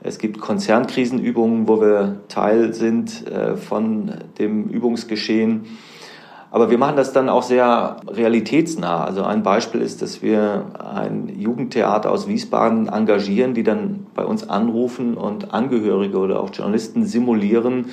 Es 0.00 0.18
gibt 0.18 0.40
Konzernkrisenübungen, 0.40 1.66
wo 1.66 1.80
wir 1.80 2.20
Teil 2.28 2.72
sind 2.72 3.24
von 3.56 4.14
dem 4.38 4.68
Übungsgeschehen. 4.68 5.66
Aber 6.50 6.70
wir 6.70 6.78
machen 6.78 6.96
das 6.96 7.12
dann 7.12 7.28
auch 7.28 7.42
sehr 7.42 7.98
realitätsnah. 8.06 9.04
Also 9.04 9.22
ein 9.22 9.42
Beispiel 9.42 9.82
ist, 9.82 10.00
dass 10.00 10.22
wir 10.22 10.64
ein 10.78 11.28
Jugendtheater 11.38 12.10
aus 12.10 12.26
Wiesbaden 12.26 12.88
engagieren, 12.88 13.52
die 13.52 13.62
dann 13.62 14.06
bei 14.14 14.24
uns 14.24 14.48
anrufen 14.48 15.14
und 15.14 15.52
Angehörige 15.52 16.18
oder 16.18 16.40
auch 16.40 16.50
Journalisten 16.52 17.04
simulieren, 17.04 17.86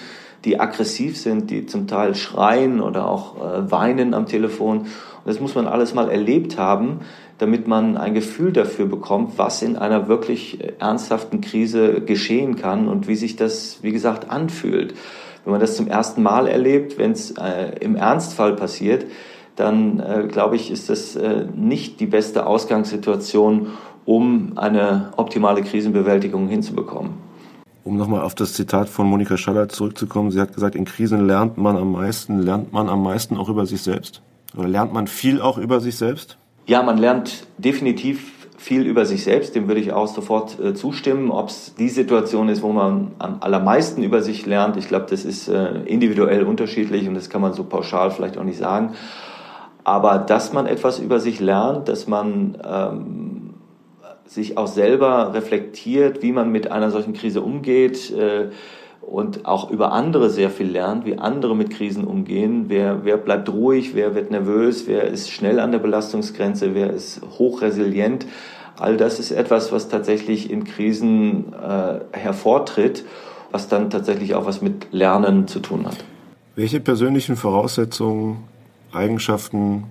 die 0.45 0.59
aggressiv 0.59 1.17
sind, 1.17 1.49
die 1.49 1.65
zum 1.65 1.87
Teil 1.87 2.15
schreien 2.15 2.79
oder 2.79 3.09
auch 3.09 3.35
äh, 3.37 3.71
weinen 3.71 4.13
am 4.13 4.25
Telefon. 4.25 4.79
Und 4.79 4.87
das 5.25 5.39
muss 5.41 5.55
man 5.55 5.67
alles 5.67 5.93
mal 5.93 6.09
erlebt 6.09 6.57
haben, 6.57 6.99
damit 7.39 7.67
man 7.67 7.97
ein 7.97 8.13
Gefühl 8.13 8.53
dafür 8.53 8.85
bekommt, 8.85 9.37
was 9.37 9.61
in 9.61 9.75
einer 9.75 10.07
wirklich 10.07 10.59
ernsthaften 10.79 11.41
Krise 11.41 12.01
geschehen 12.01 12.55
kann 12.55 12.87
und 12.87 13.07
wie 13.09 13.15
sich 13.15 13.35
das, 13.35 13.79
wie 13.81 13.91
gesagt, 13.91 14.29
anfühlt. 14.29 14.93
Wenn 15.45 15.51
man 15.51 15.61
das 15.61 15.77
zum 15.77 15.87
ersten 15.87 16.23
Mal 16.23 16.47
erlebt, 16.47 16.97
wenn 16.97 17.11
es 17.11 17.31
äh, 17.31 17.77
im 17.79 17.95
Ernstfall 17.95 18.55
passiert, 18.55 19.05
dann 19.55 19.99
äh, 19.99 20.27
glaube 20.27 20.55
ich, 20.55 20.71
ist 20.71 20.89
das 20.89 21.15
äh, 21.15 21.45
nicht 21.55 21.99
die 21.99 22.07
beste 22.07 22.45
Ausgangssituation, 22.47 23.67
um 24.05 24.53
eine 24.57 25.13
optimale 25.17 25.61
Krisenbewältigung 25.61 26.47
hinzubekommen. 26.47 27.13
Um 27.83 27.97
nochmal 27.97 28.21
auf 28.21 28.33
das 28.33 28.53
Zitat 28.53 28.89
von 28.89 29.07
Monika 29.07 29.37
Schaller 29.37 29.69
zurückzukommen, 29.69 30.31
sie 30.31 30.41
hat 30.41 30.53
gesagt, 30.53 30.75
in 30.75 30.85
Krisen 30.85 31.27
lernt 31.27 31.57
man 31.57 31.77
am 31.77 31.91
meisten, 31.91 32.39
lernt 32.39 32.73
man 32.73 32.89
am 32.89 33.03
meisten 33.03 33.37
auch 33.37 33.47
über 33.47 33.67
sich 33.67 33.83
selbst? 33.83 34.23
Oder 34.57 34.67
lernt 34.67 34.93
man 34.93 35.05
viel 35.05 35.39
auch 35.39 35.59
über 35.59 35.79
sich 35.79 35.95
selbst? 35.95 36.37
Ja, 36.65 36.81
man 36.81 36.97
lernt 36.97 37.45
definitiv 37.59 38.31
viel 38.57 38.85
über 38.85 39.05
sich 39.05 39.23
selbst, 39.23 39.55
dem 39.55 39.67
würde 39.67 39.81
ich 39.81 39.91
auch 39.91 40.07
sofort 40.07 40.59
äh, 40.59 40.73
zustimmen. 40.73 41.31
Ob 41.31 41.49
es 41.49 41.75
die 41.75 41.89
Situation 41.89 42.49
ist, 42.49 42.61
wo 42.61 42.71
man 42.71 43.11
am 43.19 43.37
allermeisten 43.41 44.03
über 44.03 44.21
sich 44.21 44.45
lernt, 44.45 44.77
ich 44.77 44.87
glaube, 44.87 45.07
das 45.09 45.25
ist 45.25 45.47
äh, 45.47 45.81
individuell 45.85 46.43
unterschiedlich 46.43 47.07
und 47.07 47.15
das 47.15 47.29
kann 47.29 47.41
man 47.41 47.53
so 47.53 47.63
pauschal 47.63 48.11
vielleicht 48.11 48.37
auch 48.37 48.43
nicht 48.43 48.57
sagen. 48.57 48.93
Aber 49.83 50.17
dass 50.17 50.51
man 50.51 50.65
etwas 50.65 50.99
über 50.99 51.19
sich 51.19 51.39
lernt, 51.39 51.89
dass 51.89 52.07
man 52.07 52.57
ähm, 52.67 53.53
sich 54.25 54.57
auch 54.57 54.67
selber 54.67 55.33
reflektiert, 55.33 56.23
wie 56.23 56.31
man 56.31 56.51
mit 56.51 56.71
einer 56.71 56.89
solchen 56.89 57.13
Krise 57.13 57.41
umgeht, 57.41 58.11
äh, 58.11 58.49
und 59.05 59.45
auch 59.45 59.69
über 59.69 59.91
andere 59.91 60.29
sehr 60.29 60.49
viel 60.49 60.67
lernt, 60.67 61.05
wie 61.05 61.17
andere 61.17 61.55
mit 61.55 61.69
Krisen 61.69 62.05
umgehen. 62.05 62.65
Wer, 62.67 63.05
wer 63.05 63.17
bleibt 63.17 63.49
ruhig, 63.49 63.93
wer 63.93 64.15
wird 64.15 64.31
nervös, 64.31 64.87
wer 64.87 65.03
ist 65.03 65.31
schnell 65.31 65.59
an 65.59 65.71
der 65.71 65.79
Belastungsgrenze, 65.79 66.73
wer 66.73 66.91
ist 66.91 67.21
hochresilient. 67.37 68.25
All 68.77 68.97
das 68.97 69.19
ist 69.19 69.31
etwas, 69.31 69.71
was 69.71 69.89
tatsächlich 69.89 70.49
in 70.49 70.63
Krisen 70.63 71.53
äh, 71.53 71.99
hervortritt, 72.11 73.05
was 73.51 73.69
dann 73.69 73.89
tatsächlich 73.89 74.33
auch 74.35 74.45
was 74.45 74.61
mit 74.61 74.91
Lernen 74.91 75.47
zu 75.47 75.59
tun 75.59 75.85
hat. 75.85 75.97
Welche 76.55 76.79
persönlichen 76.79 77.35
Voraussetzungen, 77.35 78.43
Eigenschaften 78.91 79.85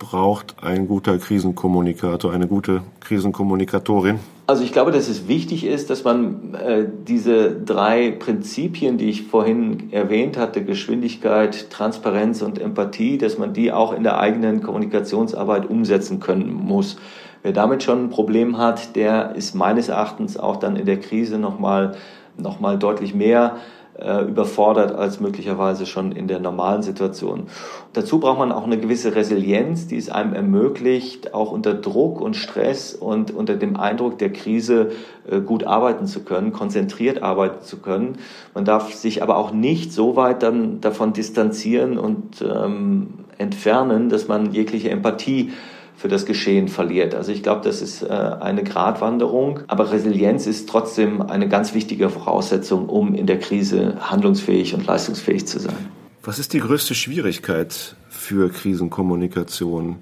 braucht 0.00 0.56
ein 0.62 0.88
guter 0.88 1.18
Krisenkommunikator, 1.18 2.32
eine 2.32 2.48
gute 2.48 2.82
Krisenkommunikatorin? 2.98 4.18
Also 4.48 4.64
ich 4.64 4.72
glaube, 4.72 4.90
dass 4.90 5.08
es 5.08 5.28
wichtig 5.28 5.64
ist, 5.64 5.90
dass 5.90 6.02
man 6.02 6.54
äh, 6.54 6.86
diese 7.06 7.52
drei 7.52 8.10
Prinzipien, 8.10 8.98
die 8.98 9.08
ich 9.08 9.28
vorhin 9.28 9.92
erwähnt 9.92 10.36
hatte, 10.36 10.64
Geschwindigkeit, 10.64 11.70
Transparenz 11.70 12.42
und 12.42 12.58
Empathie, 12.58 13.18
dass 13.18 13.38
man 13.38 13.52
die 13.52 13.70
auch 13.70 13.92
in 13.92 14.02
der 14.02 14.18
eigenen 14.18 14.62
Kommunikationsarbeit 14.62 15.70
umsetzen 15.70 16.18
können 16.18 16.52
muss. 16.52 16.96
Wer 17.44 17.52
damit 17.52 17.84
schon 17.84 18.06
ein 18.06 18.10
Problem 18.10 18.58
hat, 18.58 18.96
der 18.96 19.36
ist 19.36 19.54
meines 19.54 19.88
Erachtens 19.88 20.36
auch 20.36 20.56
dann 20.56 20.74
in 20.74 20.86
der 20.86 20.98
Krise 20.98 21.38
nochmal 21.38 21.94
noch 22.36 22.58
mal 22.58 22.78
deutlich 22.78 23.14
mehr 23.14 23.56
äh, 23.98 24.22
überfordert 24.22 24.92
als 24.92 25.20
möglicherweise 25.20 25.86
schon 25.86 26.12
in 26.12 26.28
der 26.28 26.40
normalen 26.40 26.82
Situation. 26.82 27.48
Dazu 27.92 28.20
braucht 28.20 28.38
man 28.38 28.52
auch 28.52 28.64
eine 28.64 28.78
gewisse 28.78 29.14
Resilienz, 29.14 29.88
die 29.88 29.96
es 29.96 30.10
einem 30.10 30.32
ermöglicht, 30.32 31.34
auch 31.34 31.52
unter 31.52 31.74
Druck 31.74 32.20
und 32.20 32.34
Stress 32.36 32.94
und 32.94 33.30
unter 33.30 33.56
dem 33.56 33.76
Eindruck 33.76 34.18
der 34.18 34.32
Krise 34.32 34.92
äh, 35.28 35.40
gut 35.40 35.64
arbeiten 35.64 36.06
zu 36.06 36.20
können, 36.20 36.52
konzentriert 36.52 37.22
arbeiten 37.22 37.62
zu 37.62 37.78
können. 37.78 38.18
Man 38.54 38.64
darf 38.64 38.94
sich 38.94 39.22
aber 39.22 39.36
auch 39.36 39.52
nicht 39.52 39.92
so 39.92 40.16
weit 40.16 40.42
dann 40.42 40.80
davon 40.80 41.12
distanzieren 41.12 41.98
und 41.98 42.42
ähm, 42.42 43.24
entfernen, 43.38 44.08
dass 44.08 44.28
man 44.28 44.52
jegliche 44.52 44.90
Empathie 44.90 45.52
für 46.00 46.08
das 46.08 46.24
Geschehen 46.24 46.68
verliert. 46.68 47.14
Also 47.14 47.30
ich 47.30 47.42
glaube, 47.42 47.60
das 47.62 47.82
ist 47.82 48.02
äh, 48.02 48.06
eine 48.08 48.64
Gratwanderung, 48.64 49.60
aber 49.66 49.92
Resilienz 49.92 50.46
ist 50.46 50.66
trotzdem 50.66 51.20
eine 51.20 51.46
ganz 51.46 51.74
wichtige 51.74 52.08
Voraussetzung, 52.08 52.88
um 52.88 53.14
in 53.14 53.26
der 53.26 53.38
Krise 53.38 53.96
handlungsfähig 54.00 54.72
und 54.72 54.86
leistungsfähig 54.86 55.46
zu 55.46 55.58
sein. 55.58 55.76
Was 56.22 56.38
ist 56.38 56.54
die 56.54 56.60
größte 56.60 56.94
Schwierigkeit 56.94 57.96
für 58.08 58.48
Krisenkommunikation? 58.48 59.96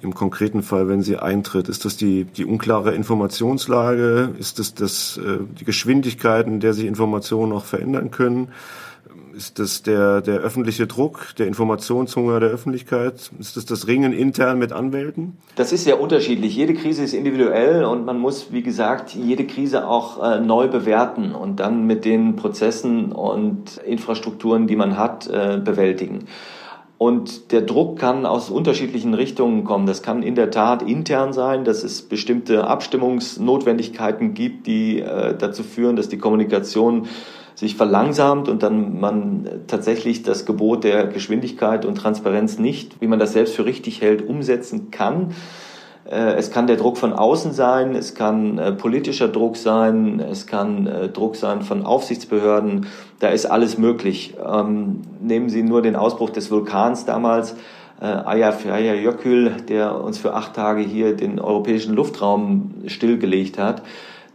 Im 0.00 0.14
konkreten 0.14 0.62
Fall, 0.62 0.88
wenn 0.88 1.02
sie 1.02 1.18
eintritt, 1.18 1.68
ist 1.68 1.84
das 1.84 1.98
die, 1.98 2.24
die 2.24 2.46
unklare 2.46 2.94
Informationslage? 2.94 4.30
Ist 4.38 4.58
das, 4.58 4.72
das 4.72 5.18
äh, 5.18 5.40
die 5.60 5.66
Geschwindigkeit, 5.66 6.46
in 6.46 6.60
der 6.60 6.72
sich 6.72 6.86
Informationen 6.86 7.52
auch 7.52 7.64
verändern 7.64 8.10
können? 8.10 8.48
Ist 9.36 9.58
das 9.58 9.82
der, 9.82 10.22
der 10.22 10.36
öffentliche 10.36 10.86
Druck, 10.86 11.34
der 11.36 11.46
Informationshunger 11.46 12.40
der 12.40 12.48
Öffentlichkeit? 12.48 13.30
Ist 13.38 13.58
das 13.58 13.66
das 13.66 13.86
Ringen 13.86 14.14
intern 14.14 14.58
mit 14.58 14.72
Anwälten? 14.72 15.36
Das 15.56 15.72
ist 15.72 15.84
sehr 15.84 16.00
unterschiedlich. 16.00 16.56
Jede 16.56 16.72
Krise 16.72 17.04
ist 17.04 17.12
individuell 17.12 17.84
und 17.84 18.06
man 18.06 18.18
muss, 18.18 18.50
wie 18.50 18.62
gesagt, 18.62 19.14
jede 19.14 19.46
Krise 19.46 19.86
auch 19.86 20.22
äh, 20.22 20.40
neu 20.40 20.68
bewerten 20.68 21.34
und 21.34 21.60
dann 21.60 21.86
mit 21.86 22.06
den 22.06 22.36
Prozessen 22.36 23.12
und 23.12 23.76
Infrastrukturen, 23.84 24.66
die 24.66 24.76
man 24.76 24.96
hat, 24.96 25.26
äh, 25.26 25.60
bewältigen. 25.62 26.20
Und 26.96 27.52
der 27.52 27.60
Druck 27.60 27.98
kann 27.98 28.24
aus 28.24 28.48
unterschiedlichen 28.48 29.12
Richtungen 29.12 29.64
kommen. 29.64 29.84
Das 29.84 30.02
kann 30.02 30.22
in 30.22 30.34
der 30.34 30.50
Tat 30.50 30.80
intern 30.80 31.34
sein, 31.34 31.64
dass 31.64 31.84
es 31.84 32.00
bestimmte 32.00 32.66
Abstimmungsnotwendigkeiten 32.66 34.32
gibt, 34.32 34.66
die 34.66 35.00
äh, 35.00 35.36
dazu 35.36 35.62
führen, 35.62 35.96
dass 35.96 36.08
die 36.08 36.16
Kommunikation 36.16 37.06
sich 37.56 37.74
verlangsamt 37.74 38.48
und 38.48 38.62
dann 38.62 39.00
man 39.00 39.48
tatsächlich 39.66 40.22
das 40.22 40.44
Gebot 40.44 40.84
der 40.84 41.06
Geschwindigkeit 41.06 41.86
und 41.86 41.96
Transparenz 41.96 42.58
nicht, 42.58 43.00
wie 43.00 43.06
man 43.06 43.18
das 43.18 43.32
selbst 43.32 43.56
für 43.56 43.64
richtig 43.64 44.02
hält, 44.02 44.28
umsetzen 44.28 44.90
kann. 44.90 45.34
Äh, 46.08 46.34
es 46.34 46.50
kann 46.50 46.66
der 46.66 46.76
Druck 46.76 46.98
von 46.98 47.14
außen 47.14 47.52
sein, 47.52 47.94
es 47.94 48.14
kann 48.14 48.58
äh, 48.58 48.72
politischer 48.72 49.28
Druck 49.28 49.56
sein, 49.56 50.20
es 50.20 50.46
kann 50.46 50.86
äh, 50.86 51.08
Druck 51.08 51.34
sein 51.34 51.62
von 51.62 51.84
Aufsichtsbehörden, 51.84 52.86
da 53.20 53.28
ist 53.28 53.46
alles 53.46 53.78
möglich. 53.78 54.34
Ähm, 54.46 55.00
nehmen 55.20 55.48
Sie 55.48 55.62
nur 55.62 55.80
den 55.80 55.96
Ausbruch 55.96 56.30
des 56.30 56.50
Vulkans 56.50 57.04
damals, 57.04 57.56
Ayafaya 57.98 58.92
Jökül, 58.92 59.52
der 59.70 59.98
uns 60.04 60.18
für 60.18 60.34
acht 60.34 60.52
Tage 60.52 60.82
hier 60.82 61.16
den 61.16 61.40
europäischen 61.40 61.94
Luftraum 61.94 62.74
stillgelegt 62.88 63.56
hat. 63.56 63.80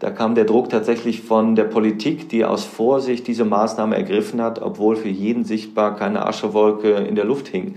Da 0.01 0.09
kam 0.09 0.33
der 0.33 0.45
Druck 0.45 0.69
tatsächlich 0.69 1.21
von 1.21 1.55
der 1.55 1.65
Politik, 1.65 2.27
die 2.27 2.43
aus 2.43 2.65
Vorsicht 2.65 3.27
diese 3.27 3.45
Maßnahme 3.45 3.95
ergriffen 3.95 4.41
hat, 4.41 4.59
obwohl 4.59 4.95
für 4.95 5.09
jeden 5.09 5.45
sichtbar 5.45 5.95
keine 5.95 6.25
Aschewolke 6.25 6.93
in 6.93 7.13
der 7.13 7.23
Luft 7.23 7.47
hing. 7.47 7.75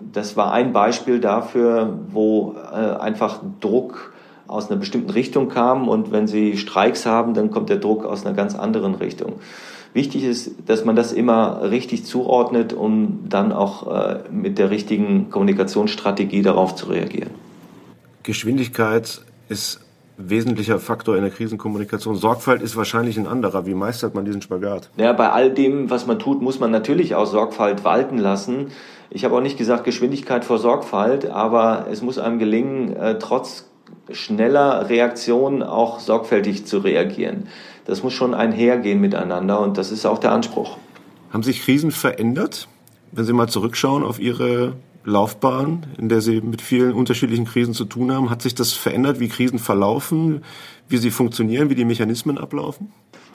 Das 0.00 0.36
war 0.36 0.52
ein 0.52 0.72
Beispiel 0.72 1.18
dafür, 1.18 1.98
wo 2.12 2.54
äh, 2.72 2.76
einfach 2.76 3.40
Druck 3.58 4.12
aus 4.46 4.70
einer 4.70 4.78
bestimmten 4.78 5.10
Richtung 5.10 5.48
kam 5.48 5.88
und 5.88 6.12
wenn 6.12 6.28
Sie 6.28 6.56
Streiks 6.56 7.06
haben, 7.06 7.34
dann 7.34 7.50
kommt 7.50 7.70
der 7.70 7.78
Druck 7.78 8.04
aus 8.04 8.24
einer 8.24 8.36
ganz 8.36 8.54
anderen 8.54 8.94
Richtung. 8.94 9.40
Wichtig 9.92 10.22
ist, 10.22 10.52
dass 10.66 10.84
man 10.84 10.94
das 10.94 11.12
immer 11.12 11.68
richtig 11.68 12.04
zuordnet, 12.04 12.72
um 12.72 13.24
dann 13.28 13.50
auch 13.50 13.92
äh, 13.92 14.20
mit 14.30 14.58
der 14.58 14.70
richtigen 14.70 15.28
Kommunikationsstrategie 15.30 16.42
darauf 16.42 16.76
zu 16.76 16.86
reagieren. 16.86 17.30
Geschwindigkeit 18.22 19.22
ist 19.48 19.80
wesentlicher 20.18 20.78
Faktor 20.80 21.16
in 21.16 21.22
der 21.22 21.30
Krisenkommunikation. 21.30 22.16
Sorgfalt 22.16 22.60
ist 22.60 22.76
wahrscheinlich 22.76 23.16
ein 23.16 23.26
anderer. 23.26 23.66
Wie 23.66 23.74
meistert 23.74 24.14
man 24.14 24.24
diesen 24.24 24.42
Spagat? 24.42 24.90
Ja, 24.96 25.12
bei 25.12 25.30
all 25.30 25.50
dem, 25.50 25.90
was 25.90 26.06
man 26.06 26.18
tut, 26.18 26.42
muss 26.42 26.58
man 26.58 26.70
natürlich 26.70 27.14
auch 27.14 27.26
Sorgfalt 27.26 27.84
walten 27.84 28.18
lassen. 28.18 28.72
Ich 29.10 29.24
habe 29.24 29.36
auch 29.36 29.40
nicht 29.40 29.56
gesagt 29.56 29.84
Geschwindigkeit 29.84 30.44
vor 30.44 30.58
Sorgfalt, 30.58 31.30
aber 31.30 31.86
es 31.90 32.02
muss 32.02 32.18
einem 32.18 32.38
gelingen, 32.38 32.94
äh, 32.96 33.18
trotz 33.18 33.70
schneller 34.10 34.88
Reaktionen 34.88 35.62
auch 35.62 36.00
sorgfältig 36.00 36.66
zu 36.66 36.78
reagieren. 36.78 37.46
Das 37.84 38.02
muss 38.02 38.12
schon 38.12 38.34
einhergehen 38.34 39.00
miteinander 39.00 39.60
und 39.60 39.78
das 39.78 39.92
ist 39.92 40.04
auch 40.04 40.18
der 40.18 40.32
Anspruch. 40.32 40.76
Haben 41.30 41.42
sich 41.42 41.62
Krisen 41.62 41.90
verändert? 41.90 42.68
Wenn 43.12 43.24
Sie 43.24 43.32
mal 43.32 43.48
zurückschauen 43.48 44.02
auf 44.02 44.18
Ihre 44.18 44.74
Laufbahn, 45.08 45.86
in 45.98 46.08
der 46.08 46.20
Sie 46.20 46.40
mit 46.40 46.62
vielen 46.62 46.92
unterschiedlichen 46.92 47.44
Krisen 47.44 47.74
zu 47.74 47.84
tun 47.84 48.12
haben, 48.12 48.30
hat 48.30 48.42
sich 48.42 48.54
das 48.54 48.72
verändert, 48.72 49.20
wie 49.20 49.28
Krisen 49.28 49.58
verlaufen, 49.58 50.42
wie 50.88 50.98
sie 50.98 51.10
funktionieren, 51.10 51.70
wie 51.70 51.74
die 51.74 51.84
Mechanismen 51.84 52.38
ablaufen? 52.38 52.92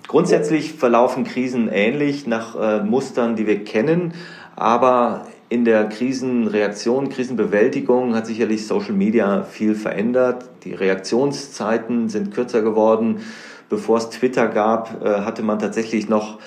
Grundsätzlich 0.08 0.74
verlaufen 0.74 1.24
Krisen 1.24 1.70
ähnlich 1.70 2.28
nach 2.28 2.56
äh, 2.56 2.84
Mustern, 2.84 3.36
die 3.36 3.48
wir 3.48 3.64
kennen, 3.64 4.14
aber 4.56 5.26
in 5.50 5.66
der 5.66 5.86
Krisenreaktion, 5.86 7.10
Krisenbewältigung 7.10 8.16
hat 8.16 8.26
sicherlich 8.26 8.66
Social 8.66 8.94
Media 8.94 9.44
viel 9.44 9.76
verändert. 9.76 10.46
Die 10.64 10.74
Reaktionszeiten 10.74 12.10
sind 12.10 12.34
kürzer 12.34 12.62
geworden. 12.62 13.20
Bevor 13.70 13.98
es 13.98 14.10
Twitter 14.10 14.48
gab, 14.48 15.04
äh, 15.04 15.22
hatte 15.22 15.44
man 15.44 15.60
tatsächlich 15.60 16.10
noch 16.10 16.40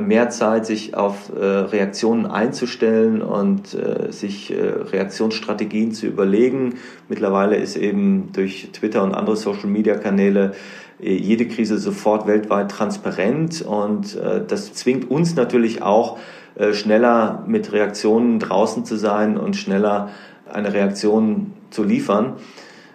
mehr 0.00 0.28
Zeit, 0.30 0.66
sich 0.66 0.94
auf 0.94 1.32
äh, 1.34 1.44
Reaktionen 1.44 2.26
einzustellen 2.26 3.22
und 3.22 3.76
sich 4.10 4.52
Reaktionsstrategien 4.52 5.92
zu 5.92 6.06
überlegen. 6.06 6.74
Mittlerweile 7.08 7.56
ist 7.56 7.76
eben 7.76 8.30
durch 8.32 8.70
Twitter 8.72 9.02
und 9.02 9.14
andere 9.14 9.36
Social-Media-Kanäle 9.36 10.52
jede 11.00 11.46
Krise 11.46 11.78
sofort 11.78 12.26
weltweit 12.26 12.70
transparent 12.70 13.62
und 13.62 14.18
das 14.48 14.74
zwingt 14.74 15.10
uns 15.10 15.36
natürlich 15.36 15.80
auch, 15.82 16.18
äh, 16.58 16.74
schneller 16.74 17.44
mit 17.46 17.72
Reaktionen 17.72 18.40
draußen 18.40 18.84
zu 18.84 18.96
sein 18.96 19.38
und 19.38 19.54
schneller 19.54 20.10
eine 20.52 20.72
Reaktion 20.72 21.52
zu 21.70 21.84
liefern. 21.84 22.34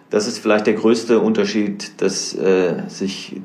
Das 0.09 0.27
ist 0.27 0.39
vielleicht 0.39 0.67
der 0.67 0.73
größte 0.73 1.19
Unterschied, 1.21 2.01
dass 2.01 2.35
äh, 2.35 2.83
sich 2.87 3.39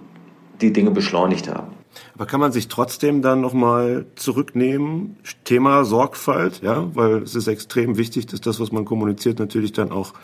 die 0.60 0.72
Dinge 0.72 0.90
beschleunigt 0.90 1.48
haben. 1.48 1.77
Aber 2.14 2.26
kann 2.26 2.40
man 2.40 2.52
sich 2.52 2.68
trotzdem 2.68 3.22
dann 3.22 3.40
nochmal 3.40 4.06
zurücknehmen? 4.16 5.16
Thema 5.44 5.84
Sorgfalt, 5.84 6.60
ja, 6.62 6.94
weil 6.94 7.22
es 7.22 7.34
ist 7.34 7.48
extrem 7.48 7.96
wichtig, 7.96 8.26
dass 8.26 8.40
das, 8.40 8.60
was 8.60 8.72
man 8.72 8.84
kommuniziert, 8.84 9.38
natürlich 9.38 9.72
dann 9.72 9.90
auch 9.90 10.14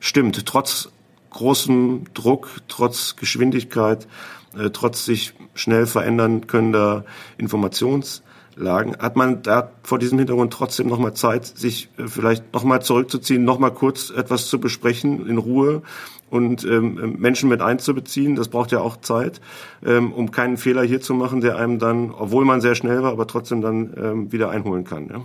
stimmt. 0.00 0.46
Trotz 0.46 0.90
großem 1.30 2.04
Druck, 2.14 2.48
trotz 2.68 3.16
Geschwindigkeit, 3.16 4.08
äh, 4.56 4.70
trotz 4.70 5.04
sich 5.04 5.34
schnell 5.54 5.86
verändern 5.86 6.46
können 6.46 7.04
Informations- 7.38 8.22
lagen, 8.58 8.96
hat 8.98 9.16
man 9.16 9.42
da 9.42 9.70
vor 9.82 9.98
diesem 9.98 10.18
Hintergrund 10.18 10.52
trotzdem 10.52 10.88
nochmal 10.88 11.14
Zeit, 11.14 11.46
sich 11.46 11.88
äh, 11.96 12.06
vielleicht 12.06 12.52
nochmal 12.52 12.82
zurückzuziehen, 12.82 13.44
nochmal 13.44 13.72
kurz 13.72 14.10
etwas 14.10 14.48
zu 14.48 14.60
besprechen 14.60 15.26
in 15.26 15.38
Ruhe 15.38 15.82
und 16.30 16.64
ähm, 16.64 17.16
Menschen 17.18 17.48
mit 17.48 17.62
einzubeziehen. 17.62 18.36
Das 18.36 18.48
braucht 18.48 18.72
ja 18.72 18.80
auch 18.80 18.98
Zeit, 18.98 19.40
ähm, 19.84 20.12
um 20.12 20.30
keinen 20.30 20.56
Fehler 20.56 20.82
hier 20.82 21.00
zu 21.00 21.14
machen, 21.14 21.40
der 21.40 21.56
einem 21.56 21.78
dann, 21.78 22.10
obwohl 22.10 22.44
man 22.44 22.60
sehr 22.60 22.74
schnell 22.74 23.02
war, 23.02 23.12
aber 23.12 23.26
trotzdem 23.26 23.60
dann 23.60 23.94
ähm, 23.96 24.32
wieder 24.32 24.50
einholen 24.50 24.84
kann. 24.84 25.08
Ja? 25.08 25.22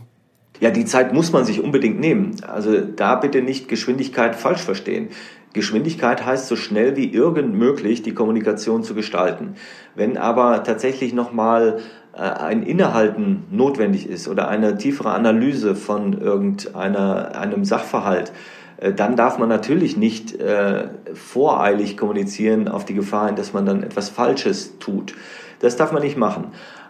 Ja, 0.59 0.71
die 0.71 0.85
Zeit 0.85 1.13
muss 1.13 1.31
man 1.31 1.45
sich 1.45 1.61
unbedingt 1.61 1.99
nehmen. 1.99 2.35
Also 2.47 2.79
da 2.79 3.15
bitte 3.15 3.41
nicht 3.41 3.67
Geschwindigkeit 3.67 4.35
falsch 4.35 4.61
verstehen. 4.61 5.09
Geschwindigkeit 5.53 6.25
heißt 6.25 6.47
so 6.47 6.55
schnell 6.55 6.95
wie 6.95 7.11
irgend 7.11 7.53
möglich 7.53 8.01
die 8.01 8.13
Kommunikation 8.13 8.83
zu 8.83 8.95
gestalten. 8.95 9.55
Wenn 9.95 10.17
aber 10.17 10.63
tatsächlich 10.63 11.13
nochmal 11.13 11.79
äh, 12.13 12.21
ein 12.21 12.63
Innehalten 12.63 13.43
notwendig 13.51 14.09
ist 14.09 14.27
oder 14.27 14.47
eine 14.47 14.77
tiefere 14.77 15.11
Analyse 15.11 15.75
von 15.75 16.13
irgendeiner 16.13 17.35
einem 17.35 17.65
Sachverhalt, 17.65 18.31
dann 18.91 19.15
darf 19.15 19.37
man 19.37 19.49
natürlich 19.49 19.95
nicht 19.95 20.39
äh, 20.39 20.89
voreilig 21.13 21.95
kommunizieren 21.95 22.67
auf 22.67 22.83
die 22.83 22.93
Gefahr 22.93 23.27
hin, 23.27 23.35
dass 23.35 23.53
man 23.53 23.65
dann 23.65 23.83
etwas 23.83 24.09
Falsches 24.09 24.77
tut. 24.79 25.15
Das 25.59 25.77
darf 25.77 25.91
man 25.93 26.01
nicht 26.01 26.17
machen. 26.17 26.47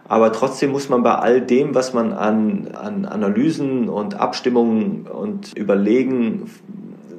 Aber 0.08 0.32
trotzdem 0.32 0.72
muss 0.72 0.90
man 0.90 1.04
bei 1.04 1.16
all 1.16 1.42
dem, 1.42 1.76
was 1.76 1.94
man 1.94 2.12
an, 2.12 2.70
an 2.74 3.06
Analysen 3.06 3.90
und 3.90 4.20
Abstimmungen 4.20 5.08
und 5.08 5.56
Überlegen 5.56 6.50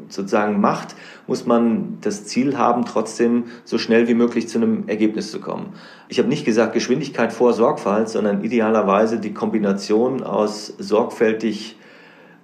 sozusagen 0.08 0.60
macht, 0.60 0.94
muss 1.26 1.46
man 1.46 1.98
das 2.02 2.26
Ziel 2.26 2.58
haben, 2.58 2.84
trotzdem 2.84 3.44
so 3.64 3.78
schnell 3.78 4.08
wie 4.08 4.14
möglich 4.14 4.48
zu 4.48 4.58
einem 4.58 4.84
Ergebnis 4.86 5.30
zu 5.30 5.40
kommen. 5.40 5.72
Ich 6.08 6.18
habe 6.18 6.28
nicht 6.28 6.44
gesagt 6.44 6.74
Geschwindigkeit 6.74 7.32
vor 7.32 7.52
Sorgfalt, 7.52 8.08
sondern 8.08 8.44
idealerweise 8.44 9.18
die 9.18 9.32
Kombination 9.32 10.22
aus 10.22 10.74
sorgfältig 10.78 11.76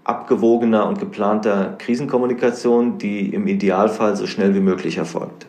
abgewogener 0.04 0.86
und 0.86 0.98
geplanter 0.98 1.74
Krisenkommunikation, 1.78 2.98
die 2.98 3.32
im 3.34 3.46
Idealfall 3.46 4.16
so 4.16 4.26
schnell 4.26 4.54
wie 4.54 4.60
möglich 4.60 4.96
erfolgt. 4.96 5.46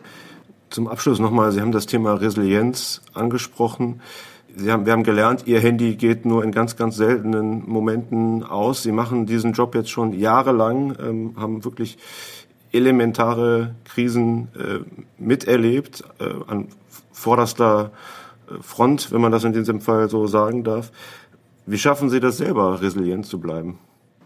Zum 0.70 0.88
Abschluss 0.88 1.18
nochmal, 1.18 1.52
Sie 1.52 1.60
haben 1.60 1.72
das 1.72 1.86
Thema 1.86 2.14
Resilienz 2.14 3.02
angesprochen. 3.14 4.00
Sie 4.54 4.70
haben, 4.70 4.86
wir 4.86 4.92
haben 4.92 5.02
gelernt, 5.02 5.44
Ihr 5.46 5.60
Handy 5.60 5.96
geht 5.96 6.24
nur 6.24 6.44
in 6.44 6.52
ganz, 6.52 6.76
ganz 6.76 6.96
seltenen 6.96 7.68
Momenten 7.68 8.42
aus. 8.42 8.82
Sie 8.82 8.92
machen 8.92 9.26
diesen 9.26 9.52
Job 9.52 9.74
jetzt 9.74 9.90
schon 9.90 10.12
jahrelang, 10.12 10.96
ähm, 11.00 11.34
haben 11.36 11.64
wirklich 11.64 11.98
elementare 12.72 13.74
Krisen 13.84 14.48
äh, 14.54 14.80
miterlebt, 15.18 16.04
äh, 16.18 16.24
an 16.46 16.68
vorderster 17.12 17.92
äh, 18.48 18.62
Front, 18.62 19.12
wenn 19.12 19.20
man 19.20 19.32
das 19.32 19.44
in 19.44 19.52
diesem 19.52 19.80
Fall 19.80 20.08
so 20.08 20.26
sagen 20.26 20.64
darf. 20.64 20.90
Wie 21.66 21.78
schaffen 21.78 22.10
Sie 22.10 22.20
das 22.20 22.38
selber, 22.38 22.80
resilient 22.80 23.26
zu 23.26 23.38
bleiben? 23.38 23.78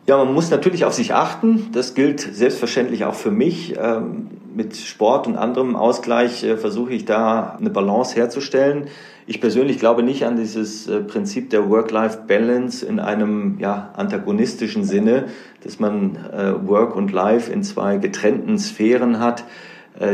Ja, 0.06 0.16
man 0.18 0.32
muss 0.32 0.50
natürlich 0.50 0.84
auf 0.84 0.94
sich 0.94 1.14
achten. 1.14 1.70
Das 1.72 1.94
gilt 1.94 2.20
selbstverständlich 2.20 3.04
auch 3.04 3.16
für 3.16 3.32
mich. 3.32 3.74
Ähm, 3.76 4.28
mit 4.54 4.76
Sport 4.76 5.26
und 5.26 5.36
anderem 5.36 5.74
Ausgleich 5.74 6.44
äh, 6.44 6.56
versuche 6.56 6.92
ich 6.92 7.06
da 7.06 7.56
eine 7.58 7.70
Balance 7.70 8.14
herzustellen. 8.14 8.86
Ich 9.26 9.40
persönlich 9.40 9.80
glaube 9.80 10.04
nicht 10.04 10.24
an 10.24 10.36
dieses 10.36 10.86
äh, 10.86 11.00
Prinzip 11.00 11.50
der 11.50 11.68
Work-Life-Balance 11.68 12.86
in 12.86 13.00
einem 13.00 13.58
ja, 13.58 13.90
antagonistischen 13.96 14.84
Sinne, 14.84 15.24
dass 15.64 15.80
man 15.80 16.14
äh, 16.32 16.52
Work 16.68 16.94
und 16.94 17.10
Life 17.10 17.52
in 17.52 17.64
zwei 17.64 17.96
getrennten 17.96 18.58
Sphären 18.58 19.18
hat, 19.18 19.44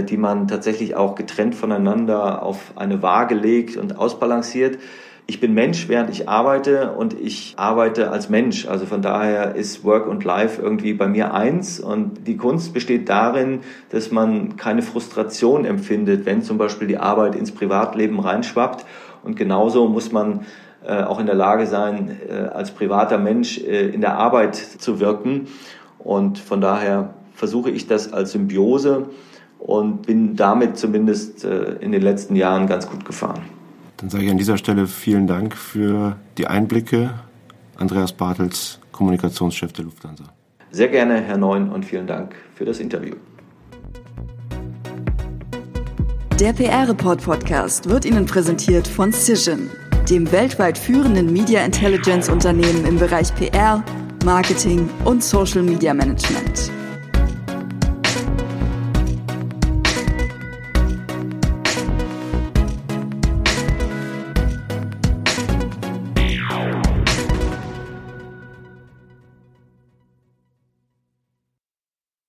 die 0.08 0.16
man 0.16 0.46
tatsächlich 0.46 0.94
auch 0.94 1.16
getrennt 1.16 1.56
voneinander 1.56 2.44
auf 2.44 2.74
eine 2.76 3.02
Waage 3.02 3.34
legt 3.34 3.76
und 3.76 3.98
ausbalanciert 3.98 4.78
ich 5.26 5.40
bin 5.40 5.54
Mensch, 5.54 5.88
während 5.88 6.10
ich 6.10 6.28
arbeite 6.28 6.92
und 6.92 7.18
ich 7.18 7.54
arbeite 7.56 8.10
als 8.10 8.28
Mensch. 8.28 8.66
Also 8.66 8.86
von 8.86 9.02
daher 9.02 9.54
ist 9.54 9.84
Work 9.84 10.06
und 10.06 10.24
Life 10.24 10.60
irgendwie 10.60 10.94
bei 10.94 11.06
mir 11.06 11.32
eins 11.32 11.78
und 11.80 12.26
die 12.26 12.36
Kunst 12.36 12.74
besteht 12.74 13.08
darin, 13.08 13.60
dass 13.90 14.10
man 14.10 14.56
keine 14.56 14.82
Frustration 14.82 15.64
empfindet, 15.64 16.26
wenn 16.26 16.42
zum 16.42 16.58
Beispiel 16.58 16.88
die 16.88 16.98
Arbeit 16.98 17.36
ins 17.36 17.52
Privatleben 17.52 18.18
reinschwappt 18.18 18.84
und 19.22 19.36
genauso 19.36 19.88
muss 19.88 20.10
man 20.10 20.40
äh, 20.84 21.02
auch 21.02 21.20
in 21.20 21.26
der 21.26 21.36
Lage 21.36 21.66
sein, 21.66 22.18
äh, 22.28 22.32
als 22.32 22.72
privater 22.72 23.18
Mensch 23.18 23.58
äh, 23.58 23.88
in 23.88 24.00
der 24.00 24.18
Arbeit 24.18 24.56
zu 24.56 24.98
wirken 24.98 25.46
und 26.00 26.38
von 26.38 26.60
daher 26.60 27.14
versuche 27.34 27.70
ich 27.70 27.86
das 27.86 28.12
als 28.12 28.32
Symbiose 28.32 29.06
und 29.60 30.02
bin 30.06 30.34
damit 30.34 30.76
zumindest 30.76 31.44
äh, 31.44 31.76
in 31.80 31.92
den 31.92 32.02
letzten 32.02 32.34
Jahren 32.34 32.66
ganz 32.66 32.90
gut 32.90 33.04
gefahren. 33.04 33.42
Dann 34.02 34.10
sage 34.10 34.24
ich 34.24 34.30
an 34.32 34.36
dieser 34.36 34.58
Stelle 34.58 34.88
vielen 34.88 35.28
Dank 35.28 35.56
für 35.56 36.16
die 36.36 36.48
Einblicke. 36.48 37.10
Andreas 37.76 38.12
Bartels, 38.12 38.80
Kommunikationschef 38.90 39.72
der 39.72 39.84
Lufthansa. 39.84 40.24
Sehr 40.72 40.88
gerne, 40.88 41.20
Herr 41.20 41.36
Neun, 41.36 41.70
und 41.70 41.84
vielen 41.84 42.08
Dank 42.08 42.34
für 42.56 42.64
das 42.64 42.80
Interview. 42.80 43.14
Der 46.40 46.52
PR-Report 46.52 47.22
Podcast 47.22 47.88
wird 47.88 48.04
Ihnen 48.04 48.26
präsentiert 48.26 48.88
von 48.88 49.12
Cision, 49.12 49.70
dem 50.10 50.32
weltweit 50.32 50.76
führenden 50.76 51.32
Media 51.32 51.64
Intelligence 51.64 52.28
Unternehmen 52.28 52.84
im 52.84 52.98
Bereich 52.98 53.32
PR, 53.36 53.84
Marketing 54.24 54.90
und 55.04 55.22
Social 55.22 55.62
Media 55.62 55.94
Management. 55.94 56.72